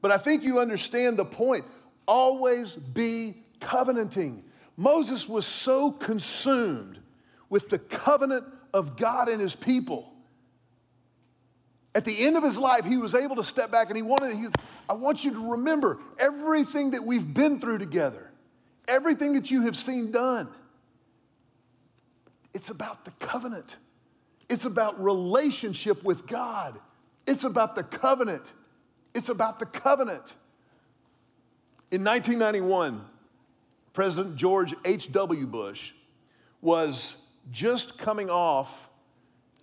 But 0.00 0.10
I 0.10 0.16
think 0.16 0.42
you 0.42 0.58
understand 0.58 1.18
the 1.18 1.24
point. 1.26 1.66
Always 2.08 2.74
be 2.74 3.34
covenanting. 3.60 4.42
Moses 4.78 5.28
was 5.28 5.44
so 5.46 5.90
consumed 5.90 7.00
with 7.48 7.68
the 7.68 7.78
covenant 7.78 8.44
of 8.72 8.96
God 8.96 9.28
and 9.28 9.40
his 9.40 9.56
people. 9.56 10.12
At 11.94 12.04
the 12.04 12.26
end 12.26 12.36
of 12.36 12.42
his 12.42 12.58
life, 12.58 12.84
he 12.84 12.98
was 12.98 13.14
able 13.14 13.36
to 13.36 13.44
step 13.44 13.70
back 13.70 13.88
and 13.88 13.96
he 13.96 14.02
wanted, 14.02 14.36
he, 14.36 14.46
I 14.88 14.92
want 14.92 15.24
you 15.24 15.32
to 15.32 15.50
remember 15.52 15.98
everything 16.18 16.90
that 16.90 17.04
we've 17.04 17.32
been 17.32 17.58
through 17.58 17.78
together, 17.78 18.30
everything 18.86 19.32
that 19.34 19.50
you 19.50 19.62
have 19.62 19.76
seen 19.76 20.10
done. 20.10 20.48
It's 22.52 22.68
about 22.70 23.04
the 23.04 23.12
covenant. 23.12 23.76
It's 24.48 24.64
about 24.64 25.02
relationship 25.02 26.04
with 26.04 26.26
God. 26.26 26.78
It's 27.26 27.44
about 27.44 27.74
the 27.74 27.82
covenant. 27.82 28.52
It's 29.14 29.28
about 29.28 29.58
the 29.58 29.66
covenant. 29.66 30.34
In 31.90 32.04
1991, 32.04 33.02
President 33.92 34.36
George 34.36 34.74
H.W. 34.84 35.46
Bush 35.46 35.92
was 36.60 37.16
just 37.50 37.98
coming 37.98 38.30
off 38.30 38.88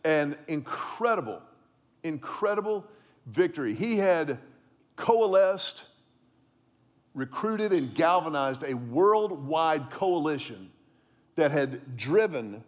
an 0.04 0.38
incredible, 0.48 1.42
incredible 2.04 2.86
victory. 3.26 3.74
He 3.74 3.98
had 3.98 4.40
coalesced, 4.96 5.84
recruited, 7.14 7.72
and 7.72 7.94
galvanized 7.94 8.64
a 8.64 8.74
worldwide 8.74 9.90
coalition 9.90 10.72
that 11.36 11.52
had 11.52 11.98
driven 11.98 12.64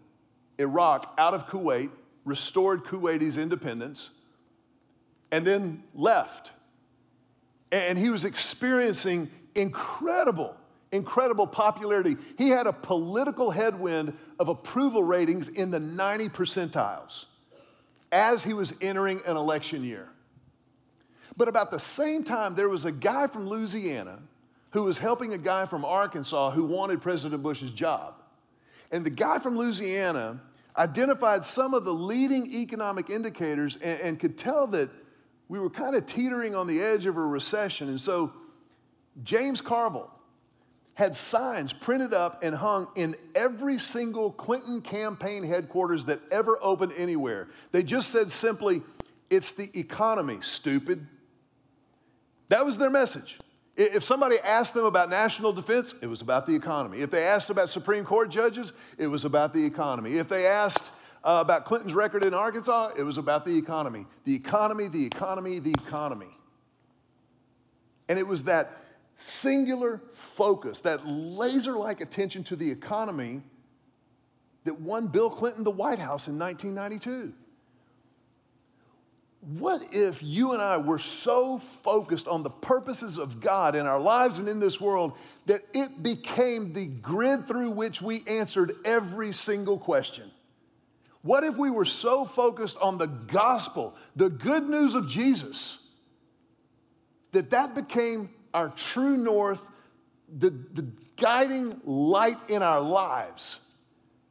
Iraq 0.57 1.13
out 1.17 1.34
of 1.34 1.48
Kuwait, 1.48 1.91
restored 2.24 2.84
Kuwaitis' 2.86 3.41
independence, 3.41 4.10
and 5.31 5.45
then 5.45 5.84
left. 5.93 6.51
And 7.72 7.98
he 7.98 8.10
was 8.10 8.25
experiencing 8.25 9.29
incredible, 9.53 10.55
incredible 10.96 11.48
popularity. 11.48 12.18
He 12.38 12.50
had 12.50 12.68
a 12.68 12.74
political 12.74 13.52
headwind 13.52 14.18
of 14.40 14.48
approval 14.48 15.04
ratings 15.04 15.48
in 15.48 15.72
the 15.72 15.80
90 15.80 16.30
percentiles 16.30 17.25
as 18.12 18.44
he 18.44 18.54
was 18.54 18.74
entering 18.82 19.22
an 19.25 19.36
election 19.36 19.84
year. 19.84 20.10
But 21.38 21.48
about 21.48 21.72
the 21.72 21.80
same 21.80 22.24
time, 22.24 22.56
there 22.56 22.70
was 22.70 22.86
a 22.86 22.92
guy 22.92 23.28
from 23.28 23.48
Louisiana 23.48 24.20
who 24.72 24.84
was 24.84 24.98
helping 24.98 25.34
a 25.34 25.38
guy 25.38 25.66
from 25.66 25.84
Arkansas 25.86 26.52
who 26.52 26.64
wanted 26.64 27.02
President 27.02 27.44
Bush's 27.44 27.72
job. 27.72 28.16
And 28.92 29.06
the 29.06 29.10
guy 29.10 29.40
from 29.40 29.58
Louisiana 29.58 30.42
identified 30.78 31.44
some 31.46 31.74
of 31.74 31.86
the 31.86 31.94
leading 31.94 32.54
economic 32.54 33.10
indicators 33.10 33.78
and, 33.78 34.00
and 34.02 34.20
could 34.20 34.38
tell 34.38 34.68
that 34.68 34.90
we 35.48 35.60
were 35.60 35.70
kind 35.70 35.96
of 35.96 36.06
teetering 36.06 36.56
on 36.56 36.68
the 36.68 36.82
edge 36.82 37.06
of 37.06 37.18
a 37.18 37.22
recession. 37.22 37.90
And 37.90 38.00
so 38.00 38.34
James 39.24 39.62
Carville 39.62 40.12
had 40.96 41.14
signs 41.16 41.74
printed 41.74 42.14
up 42.14 42.42
and 42.42 42.56
hung 42.56 42.88
in 42.96 43.16
every 43.36 43.78
single 43.78 44.32
Clinton 44.32 44.82
campaign 44.82 45.44
headquarters 45.44 46.06
that 46.06 46.22
ever 46.32 46.58
opened 46.62 46.94
anywhere. 46.98 47.50
They 47.72 47.84
just 47.84 48.10
said 48.10 48.32
simply, 48.32 48.82
It's 49.30 49.52
the 49.52 49.70
economy, 49.78 50.40
stupid. 50.42 51.06
That 52.48 52.66
was 52.66 52.78
their 52.78 52.90
message. 52.90 53.38
If 53.75 54.06
somebody 54.06 54.38
asked 54.40 54.74
them 54.74 54.86
about 54.86 55.10
national 55.10 55.52
defense, 55.52 55.94
it 56.02 56.08
was 56.08 56.22
about 56.22 56.48
the 56.48 56.56
economy. 56.56 57.02
If 57.02 57.12
they 57.12 57.24
asked 57.24 57.50
about 57.50 57.70
Supreme 57.70 58.06
Court 58.06 58.30
judges, 58.30 58.72
it 58.98 59.08
was 59.08 59.25
about 59.25 59.54
the 59.54 59.66
economy. 59.66 60.18
If 60.18 60.30
they 60.30 60.48
asked 60.48 60.92
uh, 61.25 61.40
about 61.44 61.66
Clinton's 61.66 61.94
record 61.94 62.24
in 62.24 62.34
Arkansas, 62.34 62.92
it 62.98 63.04
was 63.04 63.18
about 63.18 63.44
the 63.44 63.58
economy. 63.58 64.06
The 64.24 64.34
economy, 64.34 64.88
the 64.88 65.06
economy, 65.06 65.60
the 65.60 65.72
economy. 65.74 66.38
And 68.08 68.17
it 68.17 68.26
was 68.26 68.46
that 68.46 68.85
singular 69.17 70.01
focus, 70.13 70.82
that 70.82 71.08
laser 71.08 71.73
like 71.73 72.01
attention 72.01 72.43
to 72.45 72.56
the 72.56 72.69
economy 72.69 73.41
that 74.65 74.80
won 74.82 75.08
Bill 75.08 75.30
Clinton 75.30 75.63
the 75.63 75.71
White 75.71 75.99
House 75.99 76.28
in 76.28 76.38
1992. 76.38 77.34
What 79.41 79.93
if 79.93 80.23
you 80.23 80.54
and 80.54 80.62
I 80.62 80.78
were 80.78 80.97
so 80.97 81.60
focused 81.60 82.28
on 82.28 82.41
the 82.41 82.49
purposes 82.49 83.17
of 83.17 83.39
God 83.39 83.75
in 83.75 83.86
our 83.86 83.99
lives 83.99 84.39
and 84.39 84.49
in 84.49 84.60
this 84.60 84.82
world 84.82 85.13
that 85.45 85.62
it 85.71 86.01
became 86.01 86.73
the 86.73 86.88
grid 86.88 87.47
through 87.47 87.69
which 87.69 88.01
we 88.01 88.23
answered 88.25 88.75
every 88.84 89.32
single 89.32 89.78
question? 89.78 90.32
What 91.21 91.43
if 91.43 91.58
we 91.58 91.69
were 91.69 91.86
so 91.86 92.25
focused 92.25 92.78
on 92.80 92.97
the 92.97 93.06
gospel, 93.06 93.95
the 94.15 94.30
good 94.30 94.67
news 94.67 94.95
of 94.95 95.08
Jesus, 95.08 95.78
that 97.32 97.51
that 97.51 97.75
became 97.75 98.30
our 98.56 98.70
true 98.70 99.18
north, 99.18 99.62
the, 100.34 100.50
the 100.50 100.88
guiding 101.18 101.80
light 101.84 102.38
in 102.48 102.63
our 102.63 102.82
lives? 102.82 103.60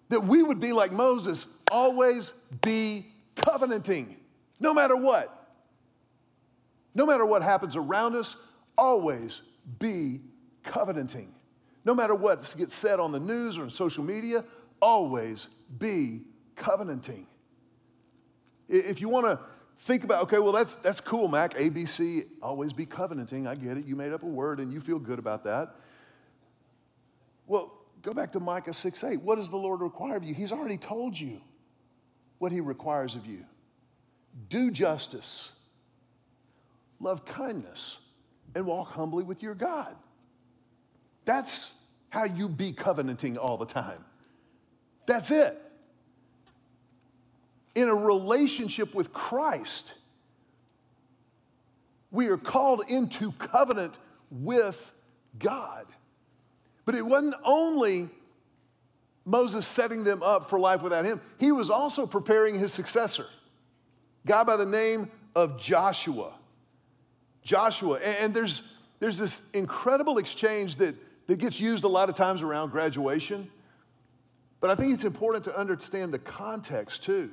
That 0.08 0.24
we 0.24 0.42
would 0.42 0.60
be 0.60 0.72
like 0.72 0.92
Moses, 0.92 1.46
always 1.70 2.32
be 2.62 3.06
covenanting 3.36 4.16
no 4.60 4.72
matter 4.72 4.96
what. 4.96 5.30
No 6.94 7.04
matter 7.04 7.26
what 7.26 7.42
happens 7.42 7.76
around 7.76 8.16
us, 8.16 8.36
always 8.78 9.42
be 9.78 10.20
covenanting. 10.62 11.34
No 11.84 11.94
matter 11.94 12.14
what 12.14 12.54
gets 12.56 12.74
said 12.74 13.00
on 13.00 13.12
the 13.12 13.20
news 13.20 13.58
or 13.58 13.64
on 13.64 13.70
social 13.70 14.04
media, 14.04 14.44
always 14.80 15.48
be 15.78 16.22
covenanting. 16.56 17.26
If 18.68 19.00
you 19.00 19.08
want 19.08 19.26
to 19.26 19.38
think 19.76 20.04
about, 20.04 20.22
okay, 20.24 20.38
well, 20.38 20.52
that's, 20.52 20.74
that's 20.76 21.00
cool, 21.00 21.28
Mac. 21.28 21.54
ABC, 21.54 22.26
always 22.42 22.72
be 22.72 22.86
covenanting. 22.86 23.46
I 23.46 23.54
get 23.54 23.76
it. 23.76 23.86
You 23.86 23.96
made 23.96 24.12
up 24.12 24.22
a 24.22 24.26
word 24.26 24.60
and 24.60 24.72
you 24.72 24.80
feel 24.80 24.98
good 24.98 25.18
about 25.18 25.44
that. 25.44 25.76
Well, 27.46 27.72
go 28.02 28.14
back 28.14 28.32
to 28.32 28.40
Micah 28.40 28.72
6 28.72 29.04
8. 29.04 29.20
What 29.22 29.36
does 29.36 29.50
the 29.50 29.56
Lord 29.56 29.80
require 29.80 30.16
of 30.16 30.24
you? 30.24 30.34
He's 30.34 30.52
already 30.52 30.78
told 30.78 31.18
you 31.18 31.40
what 32.38 32.52
He 32.52 32.60
requires 32.60 33.14
of 33.14 33.26
you 33.26 33.44
do 34.48 34.70
justice, 34.70 35.52
love 37.00 37.24
kindness, 37.24 37.98
and 38.54 38.66
walk 38.66 38.88
humbly 38.88 39.24
with 39.24 39.42
your 39.42 39.54
God. 39.54 39.94
That's 41.24 41.72
how 42.10 42.24
you 42.24 42.48
be 42.48 42.72
covenanting 42.72 43.36
all 43.36 43.56
the 43.56 43.66
time. 43.66 44.04
That's 45.06 45.30
it. 45.30 45.60
In 47.74 47.88
a 47.88 47.94
relationship 47.94 48.94
with 48.94 49.12
Christ, 49.12 49.92
we 52.10 52.28
are 52.28 52.36
called 52.36 52.84
into 52.88 53.32
covenant 53.32 53.98
with 54.30 54.92
God. 55.38 55.86
But 56.84 56.94
it 56.94 57.04
wasn't 57.04 57.34
only 57.44 58.08
Moses 59.24 59.66
setting 59.66 60.04
them 60.04 60.22
up 60.22 60.50
for 60.50 60.60
life 60.60 60.82
without 60.82 61.04
him, 61.04 61.20
he 61.38 61.50
was 61.50 61.70
also 61.70 62.06
preparing 62.06 62.58
his 62.58 62.72
successor 62.72 63.26
guy 64.26 64.44
by 64.44 64.56
the 64.56 64.66
name 64.66 65.10
of 65.34 65.60
Joshua. 65.60 66.32
Joshua. 67.42 67.98
And, 67.98 68.32
there's, 68.32 68.62
there's 69.00 69.18
this 69.18 69.50
incredible 69.52 70.18
exchange 70.18 70.76
that, 70.76 70.94
that 71.26 71.38
gets 71.38 71.60
used 71.60 71.84
a 71.84 71.88
lot 71.88 72.08
of 72.08 72.14
times 72.14 72.42
around 72.42 72.70
graduation. 72.70 73.50
But 74.60 74.70
I 74.70 74.74
think 74.74 74.94
it's 74.94 75.04
important 75.04 75.44
to 75.44 75.58
understand 75.58 76.14
the 76.14 76.18
context 76.18 77.02
too. 77.02 77.30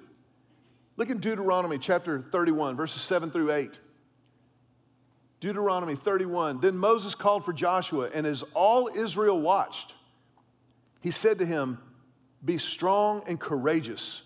Look 0.97 1.09
in 1.09 1.19
Deuteronomy 1.19 1.77
chapter 1.77 2.21
31, 2.31 2.75
verses 2.75 3.01
7 3.01 3.31
through 3.31 3.51
8. 3.51 3.79
Deuteronomy 5.39 5.95
31. 5.95 6.61
Then 6.61 6.77
Moses 6.77 7.15
called 7.15 7.43
for 7.43 7.53
Joshua, 7.53 8.09
and 8.13 8.27
as 8.27 8.43
all 8.53 8.89
Israel 8.93 9.39
watched, 9.39 9.95
he 11.01 11.11
said 11.11 11.39
to 11.39 11.45
him, 11.45 11.79
Be 12.43 12.57
strong 12.57 13.23
and 13.27 13.39
courageous 13.39 14.21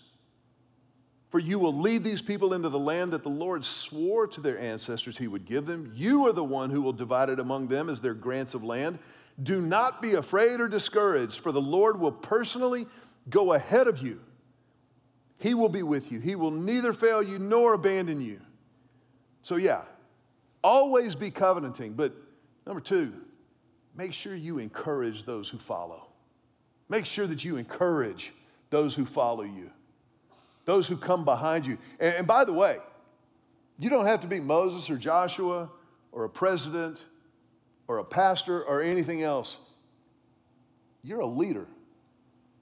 for 1.35 1.39
you 1.39 1.59
will 1.59 1.77
lead 1.77 2.01
these 2.01 2.21
people 2.21 2.53
into 2.53 2.69
the 2.69 2.79
land 2.79 3.11
that 3.11 3.21
the 3.21 3.27
Lord 3.27 3.65
swore 3.65 4.25
to 4.25 4.39
their 4.39 4.57
ancestors 4.57 5.17
he 5.17 5.27
would 5.27 5.43
give 5.43 5.65
them. 5.65 5.91
You 5.93 6.25
are 6.27 6.31
the 6.31 6.45
one 6.45 6.69
who 6.69 6.81
will 6.81 6.93
divide 6.93 7.29
it 7.29 7.41
among 7.41 7.67
them 7.67 7.89
as 7.89 7.99
their 7.99 8.13
grants 8.13 8.53
of 8.53 8.63
land. 8.63 8.99
Do 9.43 9.59
not 9.59 10.01
be 10.01 10.13
afraid 10.13 10.61
or 10.61 10.69
discouraged, 10.69 11.41
for 11.41 11.51
the 11.51 11.59
Lord 11.59 11.99
will 11.99 12.13
personally 12.13 12.87
go 13.29 13.51
ahead 13.51 13.89
of 13.89 14.01
you. 14.01 14.21
He 15.45 15.53
will 15.53 15.69
be 15.69 15.83
with 15.83 16.11
you. 16.11 16.19
He 16.19 16.35
will 16.35 16.51
neither 16.51 16.91
fail 16.91 17.21
you 17.21 17.37
nor 17.37 17.73
abandon 17.73 18.19
you. 18.19 18.39
So, 19.43 19.57
yeah, 19.57 19.81
always 20.63 21.15
be 21.15 21.29
covenanting. 21.29 21.93
But 21.93 22.13
number 22.65 22.81
two, 22.81 23.13
make 23.95 24.13
sure 24.13 24.35
you 24.35 24.57
encourage 24.57 25.23
those 25.23 25.49
who 25.49 25.57
follow. 25.57 26.07
Make 26.89 27.05
sure 27.05 27.27
that 27.27 27.43
you 27.43 27.57
encourage 27.57 28.33
those 28.69 28.95
who 28.95 29.05
follow 29.05 29.43
you 29.43 29.69
those 30.65 30.87
who 30.87 30.97
come 30.97 31.23
behind 31.23 31.65
you. 31.65 31.77
And, 31.99 32.15
and 32.15 32.27
by 32.27 32.43
the 32.43 32.53
way, 32.53 32.79
you 33.79 33.89
don't 33.89 34.07
have 34.07 34.21
to 34.21 34.27
be 34.27 34.39
Moses 34.39 34.89
or 34.89 34.97
Joshua 34.97 35.69
or 36.11 36.25
a 36.25 36.29
president 36.29 37.05
or 37.87 37.99
a 37.99 38.03
pastor 38.03 38.63
or 38.63 38.81
anything 38.81 39.21
else. 39.21 39.57
You're 41.03 41.19
a 41.19 41.27
leader. 41.27 41.67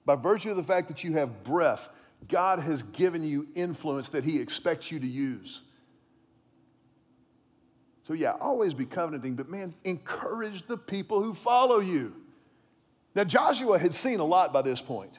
By 0.04 0.16
virtue 0.16 0.50
of 0.50 0.56
the 0.56 0.62
fact 0.62 0.88
that 0.88 1.02
you 1.02 1.14
have 1.14 1.44
breath, 1.44 1.88
God 2.28 2.58
has 2.60 2.82
given 2.82 3.24
you 3.24 3.46
influence 3.54 4.10
that 4.10 4.24
He 4.24 4.40
expects 4.40 4.90
you 4.90 5.00
to 5.00 5.06
use. 5.06 5.62
So, 8.06 8.12
yeah, 8.12 8.32
always 8.40 8.74
be 8.74 8.84
covenanting, 8.84 9.34
but 9.34 9.48
man, 9.48 9.74
encourage 9.84 10.66
the 10.66 10.76
people 10.76 11.22
who 11.22 11.32
follow 11.32 11.80
you. 11.80 12.14
Now, 13.14 13.24
Joshua 13.24 13.78
had 13.78 13.94
seen 13.94 14.20
a 14.20 14.24
lot 14.24 14.52
by 14.52 14.62
this 14.62 14.82
point. 14.82 15.18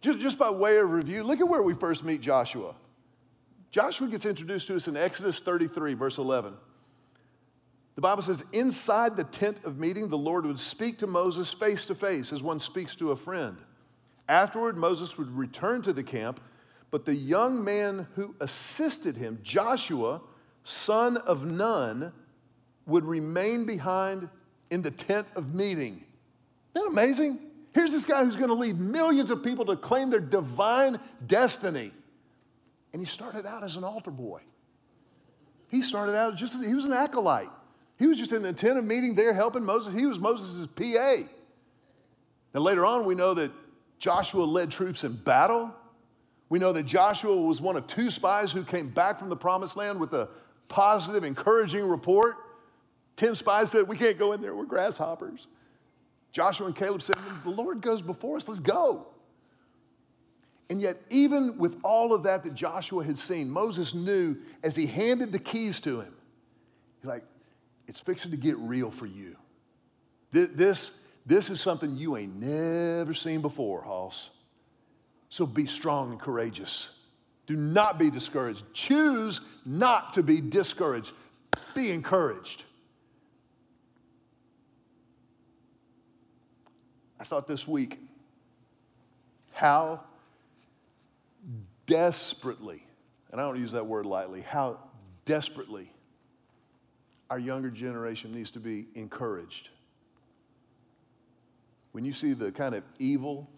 Just, 0.00 0.18
just 0.18 0.38
by 0.38 0.50
way 0.50 0.76
of 0.78 0.90
review, 0.90 1.22
look 1.22 1.40
at 1.40 1.48
where 1.48 1.62
we 1.62 1.74
first 1.74 2.04
meet 2.04 2.20
Joshua. 2.20 2.74
Joshua 3.70 4.08
gets 4.08 4.24
introduced 4.24 4.66
to 4.68 4.76
us 4.76 4.88
in 4.88 4.96
Exodus 4.96 5.38
33, 5.38 5.94
verse 5.94 6.18
11. 6.18 6.54
The 7.94 8.00
Bible 8.00 8.22
says, 8.22 8.44
Inside 8.52 9.16
the 9.16 9.24
tent 9.24 9.58
of 9.64 9.78
meeting, 9.78 10.08
the 10.08 10.18
Lord 10.18 10.46
would 10.46 10.60
speak 10.60 10.98
to 10.98 11.06
Moses 11.06 11.52
face 11.52 11.84
to 11.86 11.94
face 11.94 12.32
as 12.32 12.42
one 12.42 12.60
speaks 12.60 12.96
to 12.96 13.10
a 13.10 13.16
friend. 13.16 13.56
Afterward, 14.28 14.76
Moses 14.76 15.16
would 15.18 15.30
return 15.30 15.82
to 15.82 15.92
the 15.92 16.02
camp, 16.02 16.40
but 16.90 17.04
the 17.04 17.14
young 17.14 17.62
man 17.62 18.06
who 18.14 18.34
assisted 18.40 19.16
him, 19.16 19.38
Joshua, 19.42 20.20
son 20.64 21.16
of 21.16 21.44
Nun, 21.44 22.12
would 22.86 23.04
remain 23.04 23.64
behind 23.64 24.28
in 24.70 24.82
the 24.82 24.90
tent 24.90 25.26
of 25.36 25.54
meeting. 25.54 26.04
Isn't 26.74 26.86
that 26.86 26.86
amazing? 26.86 27.38
Here's 27.72 27.92
this 27.92 28.04
guy 28.04 28.24
who's 28.24 28.36
going 28.36 28.48
to 28.48 28.54
lead 28.54 28.78
millions 28.78 29.30
of 29.30 29.42
people 29.42 29.66
to 29.66 29.76
claim 29.76 30.10
their 30.10 30.20
divine 30.20 30.98
destiny. 31.26 31.92
And 32.92 33.02
he 33.02 33.06
started 33.06 33.44
out 33.44 33.62
as 33.62 33.76
an 33.76 33.84
altar 33.84 34.10
boy. 34.10 34.40
He 35.70 35.82
started 35.82 36.16
out 36.16 36.36
just, 36.36 36.64
he 36.64 36.74
was 36.74 36.84
an 36.84 36.92
acolyte. 36.92 37.50
He 37.98 38.06
was 38.06 38.18
just 38.18 38.32
in 38.32 38.42
the 38.42 38.52
tent 38.52 38.78
of 38.78 38.84
meeting 38.84 39.14
there 39.14 39.34
helping 39.34 39.64
Moses. 39.64 39.94
He 39.94 40.06
was 40.06 40.18
Moses' 40.18 40.66
PA. 40.66 41.28
And 42.54 42.64
later 42.64 42.86
on, 42.86 43.04
we 43.04 43.14
know 43.14 43.34
that 43.34 43.50
Joshua 43.98 44.44
led 44.44 44.70
troops 44.70 45.04
in 45.04 45.14
battle. 45.14 45.74
We 46.48 46.58
know 46.58 46.72
that 46.72 46.84
Joshua 46.84 47.36
was 47.36 47.60
one 47.60 47.76
of 47.76 47.86
two 47.86 48.10
spies 48.10 48.52
who 48.52 48.62
came 48.62 48.88
back 48.88 49.18
from 49.18 49.28
the 49.28 49.36
promised 49.36 49.76
land 49.76 49.98
with 49.98 50.12
a 50.12 50.28
positive, 50.68 51.24
encouraging 51.24 51.86
report. 51.86 52.36
Ten 53.16 53.34
spies 53.34 53.70
said, 53.70 53.88
We 53.88 53.96
can't 53.96 54.18
go 54.18 54.32
in 54.32 54.40
there, 54.40 54.54
we're 54.54 54.64
grasshoppers. 54.64 55.48
Joshua 56.32 56.66
and 56.66 56.76
Caleb 56.76 57.02
said, 57.02 57.16
The 57.44 57.50
Lord 57.50 57.80
goes 57.80 58.02
before 58.02 58.36
us, 58.36 58.46
let's 58.46 58.60
go. 58.60 59.06
And 60.68 60.80
yet, 60.80 61.00
even 61.10 61.58
with 61.58 61.78
all 61.84 62.12
of 62.12 62.24
that 62.24 62.44
that 62.44 62.54
Joshua 62.54 63.04
had 63.04 63.18
seen, 63.18 63.48
Moses 63.48 63.94
knew 63.94 64.36
as 64.62 64.74
he 64.74 64.86
handed 64.86 65.32
the 65.32 65.38
keys 65.38 65.80
to 65.80 66.00
him, 66.00 66.14
he's 67.00 67.08
like, 67.08 67.24
It's 67.88 68.00
fixing 68.00 68.30
to 68.32 68.36
get 68.36 68.56
real 68.58 68.90
for 68.90 69.06
you. 69.06 69.36
This, 70.32 71.05
this 71.26 71.50
is 71.50 71.60
something 71.60 71.96
you 71.96 72.16
ain't 72.16 72.36
never 72.36 73.12
seen 73.12 73.40
before, 73.40 73.82
Hoss. 73.82 74.30
So 75.28 75.44
be 75.44 75.66
strong 75.66 76.12
and 76.12 76.20
courageous. 76.20 76.88
Do 77.46 77.56
not 77.56 77.98
be 77.98 78.10
discouraged. 78.10 78.62
Choose 78.72 79.40
not 79.64 80.14
to 80.14 80.22
be 80.22 80.40
discouraged. 80.40 81.12
Be 81.74 81.90
encouraged. 81.90 82.64
I 87.18 87.24
thought 87.24 87.46
this 87.46 87.66
week 87.66 87.98
how 89.52 90.00
desperately, 91.86 92.84
and 93.32 93.40
I 93.40 93.44
don't 93.44 93.58
use 93.58 93.72
that 93.72 93.86
word 93.86 94.06
lightly, 94.06 94.42
how 94.42 94.78
desperately 95.24 95.90
our 97.30 97.38
younger 97.38 97.70
generation 97.70 98.32
needs 98.32 98.50
to 98.52 98.60
be 98.60 98.86
encouraged. 98.94 99.70
When 101.96 102.04
you 102.04 102.12
see 102.12 102.34
the 102.34 102.52
kind 102.52 102.74
of 102.74 102.84
evil 102.98 103.48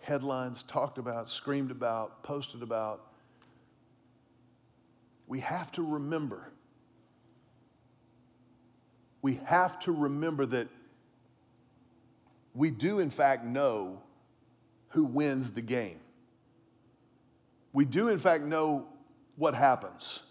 headlines 0.00 0.62
talked 0.62 0.96
about, 0.96 1.28
screamed 1.28 1.70
about, 1.70 2.22
posted 2.22 2.62
about. 2.62 3.02
We 5.26 5.40
have 5.40 5.70
to 5.72 5.82
remember. 5.82 6.50
We 9.20 9.40
have 9.44 9.78
to 9.80 9.92
remember 9.92 10.46
that 10.46 10.68
we 12.54 12.70
do, 12.70 12.98
in 12.98 13.10
fact, 13.10 13.44
know 13.44 14.00
who 14.88 15.04
wins 15.04 15.52
the 15.52 15.60
game. 15.60 16.00
We 17.74 17.84
do, 17.84 18.08
in 18.08 18.18
fact, 18.18 18.42
know 18.42 18.86
what 19.36 19.54
happens. 19.54 20.22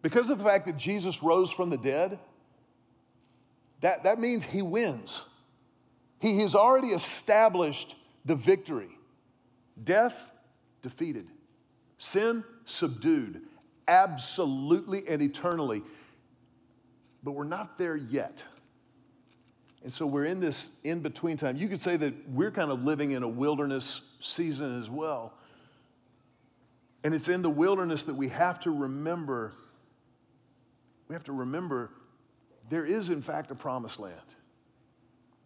Because 0.00 0.30
of 0.30 0.38
the 0.38 0.44
fact 0.44 0.64
that 0.64 0.78
Jesus 0.78 1.22
rose 1.22 1.50
from 1.50 1.68
the 1.68 1.76
dead, 1.76 2.18
that, 3.84 4.04
that 4.04 4.18
means 4.18 4.44
he 4.44 4.62
wins. 4.62 5.26
He 6.18 6.38
has 6.38 6.54
already 6.54 6.88
established 6.88 7.94
the 8.24 8.34
victory. 8.34 8.88
Death 9.84 10.32
defeated, 10.80 11.26
sin 11.98 12.44
subdued, 12.64 13.42
absolutely 13.86 15.06
and 15.06 15.20
eternally. 15.20 15.82
But 17.22 17.32
we're 17.32 17.44
not 17.44 17.76
there 17.76 17.94
yet. 17.94 18.42
And 19.82 19.92
so 19.92 20.06
we're 20.06 20.24
in 20.24 20.40
this 20.40 20.70
in 20.82 21.00
between 21.00 21.36
time. 21.36 21.58
You 21.58 21.68
could 21.68 21.82
say 21.82 21.98
that 21.98 22.30
we're 22.30 22.52
kind 22.52 22.70
of 22.70 22.84
living 22.84 23.10
in 23.10 23.22
a 23.22 23.28
wilderness 23.28 24.00
season 24.18 24.80
as 24.80 24.88
well. 24.88 25.34
And 27.04 27.12
it's 27.12 27.28
in 27.28 27.42
the 27.42 27.50
wilderness 27.50 28.04
that 28.04 28.14
we 28.14 28.28
have 28.28 28.60
to 28.60 28.70
remember 28.70 29.52
we 31.06 31.12
have 31.12 31.24
to 31.24 31.32
remember 31.32 31.90
there 32.70 32.84
is, 32.84 33.10
in 33.10 33.22
fact, 33.22 33.50
a 33.50 33.54
promised 33.54 34.00
land. 34.00 34.14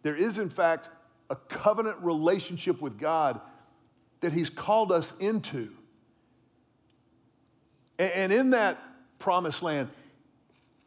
There 0.03 0.17
is, 0.17 0.39
in 0.39 0.51
fact, 0.51 0.89
a 1.31 1.37
covenant 1.37 1.99
relationship 2.01 2.81
with 2.81 2.99
God 2.99 3.41
that 4.21 4.33
He's 4.33 4.51
called 4.51 4.93
us 4.93 5.17
into. 5.19 5.71
And 7.99 8.33
in 8.33 8.51
that 8.51 8.79
promised 9.19 9.63
land, 9.63 9.89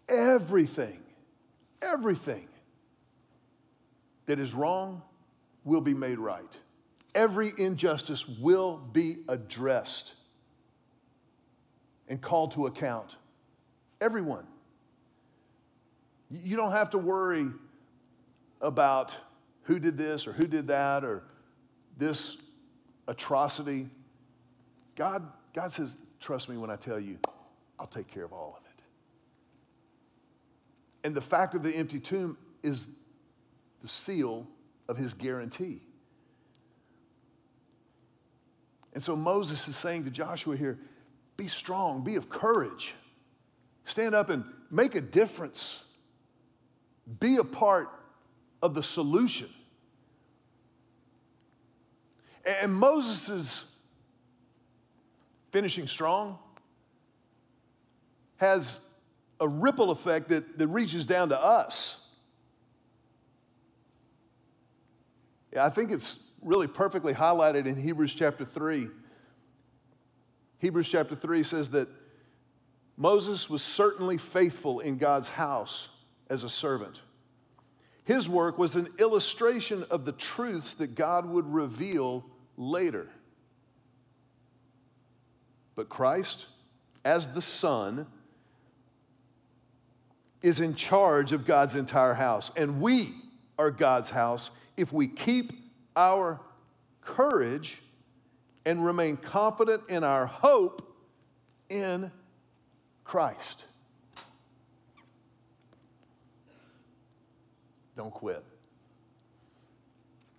everything, 0.07 1.01
everything 1.81 2.47
that 4.25 4.39
is 4.39 4.53
wrong 4.53 5.01
will 5.63 5.81
be 5.81 5.93
made 5.93 6.17
right. 6.17 6.57
Every 7.13 7.51
injustice 7.57 8.27
will 8.27 8.77
be 8.77 9.17
addressed 9.27 10.13
and 12.07 12.21
called 12.21 12.51
to 12.53 12.65
account. 12.65 13.17
Everyone. 13.99 14.45
You 16.31 16.55
don't 16.55 16.71
have 16.71 16.91
to 16.91 16.97
worry 16.97 17.47
about 18.61 19.17
who 19.63 19.79
did 19.79 19.97
this 19.97 20.27
or 20.27 20.31
who 20.31 20.47
did 20.47 20.67
that 20.67 21.03
or 21.03 21.23
this 21.97 22.37
atrocity. 23.07 23.89
God, 24.95 25.27
God 25.53 25.71
says, 25.71 25.97
Trust 26.19 26.49
me 26.49 26.57
when 26.57 26.69
I 26.69 26.75
tell 26.75 26.99
you, 26.99 27.17
I'll 27.79 27.87
take 27.87 28.07
care 28.07 28.23
of 28.23 28.31
all 28.31 28.55
of 28.59 28.63
it. 28.65 28.83
And 31.03 31.15
the 31.15 31.21
fact 31.21 31.55
of 31.55 31.63
the 31.63 31.75
empty 31.75 31.99
tomb 31.99 32.37
is 32.61 32.89
the 33.81 33.87
seal 33.87 34.47
of 34.87 34.97
his 34.97 35.13
guarantee. 35.13 35.81
And 38.93 39.01
so 39.01 39.15
Moses 39.15 39.67
is 39.67 39.75
saying 39.75 40.03
to 40.03 40.09
Joshua 40.11 40.55
here 40.55 40.77
be 41.37 41.47
strong, 41.47 42.03
be 42.03 42.15
of 42.17 42.29
courage, 42.29 42.93
stand 43.85 44.13
up 44.13 44.29
and 44.29 44.43
make 44.69 44.93
a 44.93 45.01
difference, 45.01 45.83
be 47.19 47.37
a 47.37 47.43
part 47.43 47.89
of 48.61 48.73
the 48.73 48.83
solution. 48.83 49.49
And 52.45 52.73
Moses 52.73 53.29
is 53.29 53.63
finishing 55.51 55.87
strong 55.87 56.39
has 58.37 58.79
a 59.39 59.47
ripple 59.47 59.91
effect 59.91 60.29
that, 60.29 60.57
that 60.57 60.67
reaches 60.67 61.05
down 61.05 61.29
to 61.29 61.39
us. 61.39 61.97
Yeah, 65.53 65.65
I 65.65 65.69
think 65.69 65.91
it's 65.91 66.17
really 66.41 66.67
perfectly 66.67 67.13
highlighted 67.13 67.65
in 67.65 67.75
Hebrews 67.75 68.15
chapter 68.15 68.45
3. 68.45 68.87
Hebrews 70.59 70.87
chapter 70.87 71.15
3 71.15 71.43
says 71.43 71.69
that 71.71 71.87
Moses 72.97 73.49
was 73.49 73.61
certainly 73.61 74.17
faithful 74.17 74.79
in 74.79 74.97
God's 74.97 75.29
house 75.29 75.89
as 76.31 76.43
a 76.43 76.49
servant. 76.49 77.01
His 78.05 78.29
work 78.29 78.57
was 78.57 78.75
an 78.75 78.87
illustration 78.97 79.83
of 79.91 80.05
the 80.05 80.13
truths 80.13 80.73
that 80.75 80.95
God 80.95 81.25
would 81.25 81.45
reveal 81.45 82.25
later. 82.55 83.09
But 85.75 85.89
Christ, 85.89 86.47
as 87.03 87.27
the 87.33 87.41
Son, 87.41 88.07
is 90.41 90.61
in 90.61 90.73
charge 90.73 91.33
of 91.33 91.45
God's 91.45 91.75
entire 91.75 92.13
house. 92.13 92.49
And 92.55 92.81
we 92.81 93.13
are 93.59 93.69
God's 93.69 94.09
house 94.09 94.51
if 94.77 94.93
we 94.93 95.07
keep 95.07 95.51
our 95.97 96.39
courage 97.01 97.81
and 98.65 98.85
remain 98.85 99.17
confident 99.17 99.83
in 99.89 100.05
our 100.05 100.27
hope 100.27 100.95
in 101.69 102.09
Christ. 103.03 103.65
Don't 108.01 108.11
quit. 108.11 108.43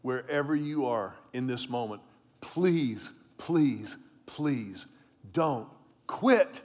wherever 0.03 0.57
you 0.57 0.87
are 0.87 1.15
in 1.33 1.47
this 1.47 1.69
moment, 1.69 2.03
please, 2.41 3.09
please, 3.39 3.97
please 4.27 4.85
don't 5.33 5.69
quit. 6.09 6.61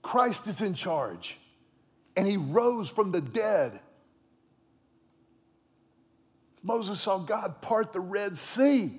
Christ 0.00 0.46
is 0.46 0.62
in 0.62 0.72
charge, 0.72 1.38
and 2.16 2.26
he 2.26 2.38
rose 2.38 2.88
from 2.88 3.12
the 3.12 3.20
dead. 3.20 3.78
Moses 6.62 7.02
saw 7.02 7.18
God 7.18 7.60
part 7.60 7.92
the 7.92 8.00
Red 8.00 8.38
Sea. 8.38 8.98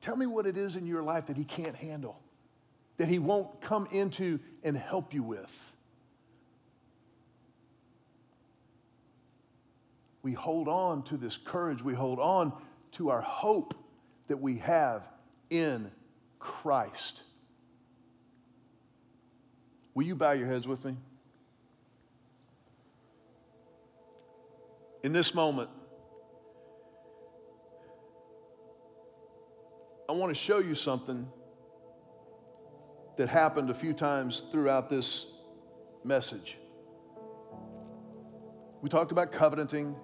Tell 0.00 0.16
me 0.16 0.26
what 0.26 0.46
it 0.46 0.58
is 0.58 0.74
in 0.74 0.84
your 0.84 1.04
life 1.04 1.26
that 1.26 1.36
he 1.36 1.44
can't 1.44 1.76
handle, 1.76 2.20
that 2.96 3.06
he 3.06 3.20
won't 3.20 3.60
come 3.60 3.86
into 3.92 4.40
and 4.64 4.76
help 4.76 5.14
you 5.14 5.22
with. 5.22 5.71
We 10.22 10.32
hold 10.32 10.68
on 10.68 11.02
to 11.04 11.16
this 11.16 11.36
courage, 11.36 11.82
we 11.82 11.94
hold 11.94 12.18
on 12.18 12.52
to 12.92 13.10
our 13.10 13.20
hope 13.20 13.74
that 14.28 14.36
we 14.36 14.58
have 14.58 15.06
in 15.50 15.90
Christ. 16.38 17.22
Will 19.94 20.04
you 20.04 20.14
bow 20.14 20.32
your 20.32 20.46
heads 20.46 20.66
with 20.66 20.84
me? 20.84 20.96
In 25.02 25.12
this 25.12 25.34
moment, 25.34 25.68
I 30.08 30.12
want 30.12 30.30
to 30.30 30.40
show 30.40 30.58
you 30.58 30.74
something 30.74 31.26
that 33.16 33.28
happened 33.28 33.70
a 33.70 33.74
few 33.74 33.92
times 33.92 34.42
throughout 34.50 34.88
this 34.88 35.26
message. 36.04 36.56
We 38.80 38.88
talked 38.88 39.12
about 39.12 39.32
covenanting, 39.32 39.94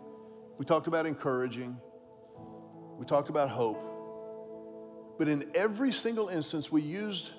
we 0.58 0.64
talked 0.64 0.88
about 0.88 1.06
encouraging, 1.06 1.78
we 2.98 3.06
talked 3.06 3.28
about 3.28 3.48
hope. 3.48 3.80
But 5.16 5.28
in 5.28 5.50
every 5.54 5.92
single 5.92 6.28
instance, 6.28 6.70
we 6.70 6.82
used 6.82 7.30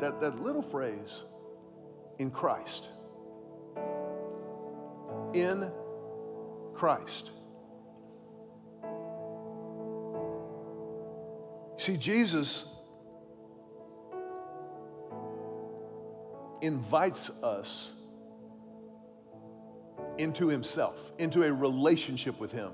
that, 0.00 0.20
that 0.20 0.40
little 0.40 0.62
phrase 0.62 1.22
in 2.18 2.30
Christ. 2.30 2.88
In 5.34 5.70
Christ. 6.74 7.32
See, 11.78 11.96
Jesus 11.96 12.64
invites 16.60 17.30
us 17.42 17.90
into 20.18 20.48
himself, 20.48 21.12
into 21.18 21.44
a 21.44 21.52
relationship 21.52 22.38
with 22.38 22.52
him. 22.52 22.72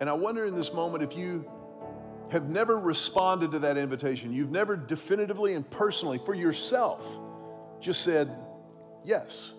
And 0.00 0.08
I 0.08 0.12
wonder 0.12 0.44
in 0.44 0.54
this 0.54 0.72
moment 0.72 1.02
if 1.02 1.16
you 1.16 1.50
have 2.30 2.48
never 2.48 2.78
responded 2.78 3.52
to 3.52 3.60
that 3.60 3.76
invitation, 3.76 4.32
you've 4.32 4.50
never 4.50 4.76
definitively 4.76 5.54
and 5.54 5.68
personally 5.68 6.20
for 6.24 6.34
yourself 6.34 7.18
just 7.80 8.02
said, 8.02 8.30
yes. 9.04 9.52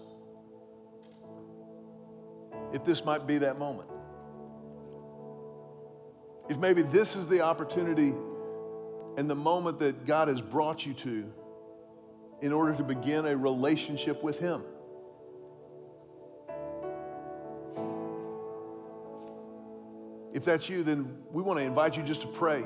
If 2.74 2.86
this 2.86 3.04
might 3.04 3.26
be 3.26 3.39
that 3.39 3.58
moment. 3.58 3.89
If 6.50 6.58
maybe 6.58 6.82
this 6.84 7.15
is 7.15 7.28
the 7.28 7.41
opportunity 7.41 8.13
and 9.17 9.30
the 9.30 9.36
moment 9.36 9.80
that 9.80 10.06
God 10.06 10.28
has 10.28 10.41
brought 10.41 10.86
you 10.86 10.93
to 10.95 11.32
in 12.41 12.54
order 12.54 12.75
to 12.75 12.84
begin 12.84 13.25
a 13.25 13.36
relationship 13.36 14.23
with 14.23 14.39
Him. 14.39 14.63
If 20.34 20.45
that's 20.45 20.69
you, 20.69 20.84
then 20.84 21.17
we 21.32 21.41
want 21.41 21.60
to 21.60 21.65
invite 21.65 21.97
you 21.97 22.04
just 22.04 22.21
to 22.21 22.28
pray. 22.28 22.63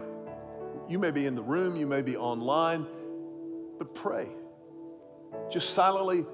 You 0.88 1.00
may 1.00 1.12
be 1.12 1.26
in 1.26 1.36
the 1.36 1.42
room, 1.42 1.76
you 1.76 1.88
may 1.88 2.02
be 2.02 2.18
online, 2.18 2.86
but 3.78 3.96
pray. 3.96 4.28
Just 5.50 5.74
silently 5.74 6.26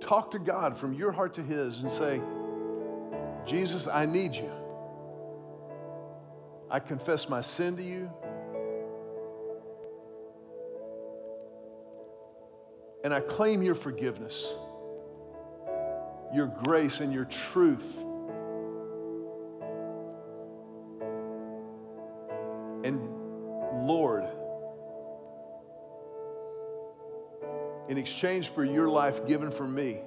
talk 0.00 0.30
to 0.30 0.38
God 0.38 0.76
from 0.76 0.94
your 0.94 1.12
heart 1.12 1.34
to 1.34 1.42
His 1.42 1.80
and 1.80 1.90
say, 1.90 2.22
Jesus, 3.46 3.86
I 3.86 4.06
need 4.06 4.34
you. 4.34 4.50
I 6.70 6.78
confess 6.78 7.28
my 7.28 7.42
sin 7.42 7.76
to 7.76 7.82
you. 7.82 8.10
And 13.02 13.14
I 13.14 13.20
claim 13.20 13.62
your 13.62 13.74
forgiveness, 13.74 14.52
your 16.34 16.46
grace, 16.46 17.00
and 17.00 17.12
your 17.12 17.24
truth. 17.24 18.04
And 22.84 23.00
Lord, 23.86 24.24
in 27.88 27.98
exchange 27.98 28.50
for 28.50 28.64
your 28.64 28.88
life 28.88 29.26
given 29.26 29.50
for 29.50 29.66
me, 29.66 30.02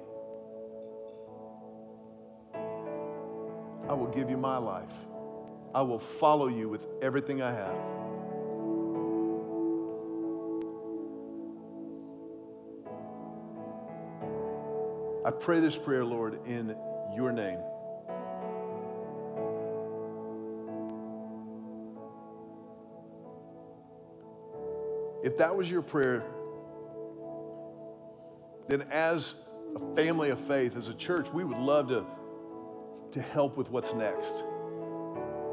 I 3.88 3.92
will 3.92 4.10
give 4.14 4.30
you 4.30 4.36
my 4.36 4.56
life. 4.56 4.94
I 5.74 5.82
will 5.82 5.98
follow 5.98 6.46
you 6.46 6.68
with 6.68 6.86
everything 7.02 7.42
I 7.42 7.50
have. 7.50 8.03
I 15.24 15.30
pray 15.30 15.60
this 15.60 15.78
prayer, 15.78 16.04
Lord, 16.04 16.46
in 16.46 16.76
your 17.16 17.32
name. 17.32 17.58
If 25.22 25.38
that 25.38 25.56
was 25.56 25.70
your 25.70 25.80
prayer, 25.80 26.22
then 28.68 28.82
as 28.90 29.34
a 29.74 29.96
family 29.96 30.28
of 30.28 30.38
faith, 30.38 30.76
as 30.76 30.88
a 30.88 30.94
church, 30.94 31.32
we 31.32 31.42
would 31.42 31.56
love 31.56 31.88
to, 31.88 32.04
to 33.12 33.22
help 33.22 33.56
with 33.56 33.70
what's 33.70 33.94
next. 33.94 34.44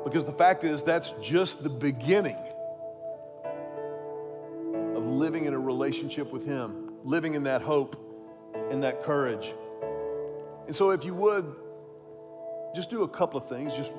Because 0.03 0.25
the 0.25 0.33
fact 0.33 0.65
is, 0.65 0.83
that's 0.83 1.11
just 1.23 1.63
the 1.63 1.69
beginning 1.69 2.35
of 4.95 5.05
living 5.05 5.45
in 5.45 5.53
a 5.53 5.59
relationship 5.59 6.33
with 6.33 6.45
Him, 6.45 6.91
living 7.05 7.35
in 7.35 7.43
that 7.43 7.61
hope 7.61 7.95
and 8.71 8.83
that 8.83 9.03
courage. 9.03 9.53
And 10.71 10.75
so, 10.77 10.91
if 10.91 11.03
you 11.03 11.13
would, 11.15 11.53
just 12.73 12.89
do 12.89 13.03
a 13.03 13.07
couple 13.09 13.37
of 13.37 13.49
things, 13.49 13.73
just 13.73 13.91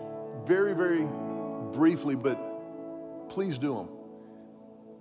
very, 0.47 0.73
very 0.73 1.07
briefly, 1.71 2.15
but 2.15 3.29
please 3.29 3.59
do 3.59 3.75
them. 3.75 3.89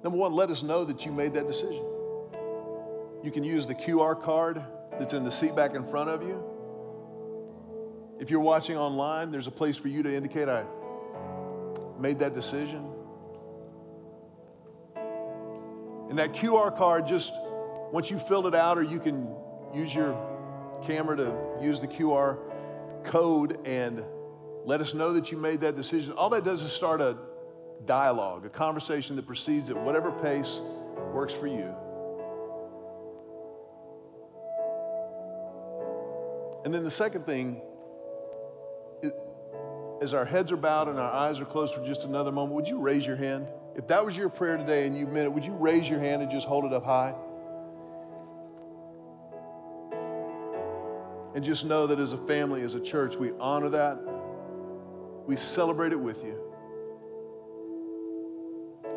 Number 0.03 0.17
one, 0.19 0.33
let 0.33 0.49
us 0.49 0.63
know 0.63 0.83
that 0.83 1.05
you 1.05 1.13
made 1.13 1.33
that 1.35 1.47
decision. 1.47 1.85
You 3.23 3.31
can 3.31 3.45
use 3.45 3.67
the 3.67 3.73
QR 3.73 4.21
card 4.21 4.61
that's 4.99 5.13
in 5.13 5.23
the 5.23 5.31
seat 5.31 5.55
back 5.55 5.73
in 5.73 5.85
front 5.85 6.09
of 6.09 6.23
you. 6.23 6.43
If 8.19 8.29
you're 8.29 8.41
watching 8.41 8.75
online, 8.75 9.31
there's 9.31 9.47
a 9.47 9.51
place 9.51 9.77
for 9.77 9.87
you 9.87 10.03
to 10.03 10.13
indicate 10.13 10.49
I 10.49 10.65
made 11.97 12.19
that 12.19 12.35
decision. 12.35 12.85
And 16.09 16.19
that 16.19 16.33
QR 16.33 16.77
card, 16.77 17.07
just 17.07 17.31
once 17.93 18.11
you 18.11 18.19
filled 18.19 18.47
it 18.47 18.55
out, 18.55 18.77
or 18.77 18.83
you 18.83 18.99
can 18.99 19.33
use 19.73 19.95
your 19.95 20.30
camera 20.85 21.17
to 21.17 21.33
use 21.61 21.79
the 21.79 21.87
QR 21.87 22.37
code 23.05 23.65
and 23.65 24.03
let 24.65 24.81
us 24.81 24.93
know 24.93 25.13
that 25.13 25.31
you 25.31 25.37
made 25.37 25.61
that 25.61 25.75
decision. 25.75 26.13
All 26.13 26.29
that 26.29 26.43
does 26.43 26.61
is 26.61 26.71
start 26.71 27.01
a 27.01 27.17
dialogue, 27.85 28.45
a 28.45 28.49
conversation 28.49 29.15
that 29.15 29.25
proceeds 29.25 29.69
at 29.69 29.77
whatever 29.77 30.11
pace 30.11 30.59
works 31.13 31.33
for 31.33 31.47
you. 31.47 31.73
And 36.63 36.73
then 36.73 36.83
the 36.83 36.91
second 36.91 37.25
thing 37.25 37.59
as 40.01 40.13
our 40.13 40.25
heads 40.25 40.51
are 40.51 40.57
bowed 40.57 40.87
and 40.87 40.99
our 40.99 41.11
eyes 41.11 41.39
are 41.39 41.45
closed 41.45 41.73
for 41.73 41.83
just 41.85 42.03
another 42.03 42.31
moment, 42.31 42.55
would 42.55 42.67
you 42.67 42.79
raise 42.79 43.05
your 43.05 43.15
hand? 43.15 43.47
If 43.75 43.87
that 43.87 44.05
was 44.05 44.17
your 44.17 44.29
prayer 44.29 44.57
today 44.57 44.85
and 44.85 44.97
you 44.97 45.07
meant 45.07 45.25
it, 45.25 45.33
would 45.33 45.45
you 45.45 45.53
raise 45.53 45.89
your 45.89 45.99
hand 45.99 46.21
and 46.21 46.29
just 46.29 46.45
hold 46.45 46.65
it 46.65 46.73
up 46.73 46.83
high? 46.83 47.15
And 51.33 51.43
just 51.43 51.65
know 51.65 51.87
that 51.87 51.99
as 51.99 52.13
a 52.13 52.17
family, 52.17 52.61
as 52.61 52.75
a 52.75 52.79
church, 52.79 53.15
we 53.15 53.31
honor 53.39 53.69
that. 53.69 53.99
We 55.25 55.37
celebrate 55.37 55.93
it 55.93 55.99
with 55.99 56.23
you. 56.23 56.37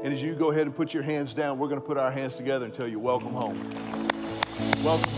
And 0.03 0.13
as 0.13 0.21
you 0.21 0.35
go 0.35 0.51
ahead 0.51 0.67
and 0.67 0.75
put 0.75 0.93
your 0.93 1.03
hands 1.03 1.33
down, 1.33 1.59
we're 1.59 1.69
going 1.69 1.81
to 1.81 1.87
put 1.87 1.97
our 1.97 2.11
hands 2.11 2.37
together 2.37 2.65
and 2.65 2.75
tell 2.75 2.89
you, 2.89 2.99
welcome 2.99 3.33
home. 3.33 3.71
Welcome. 4.83 5.14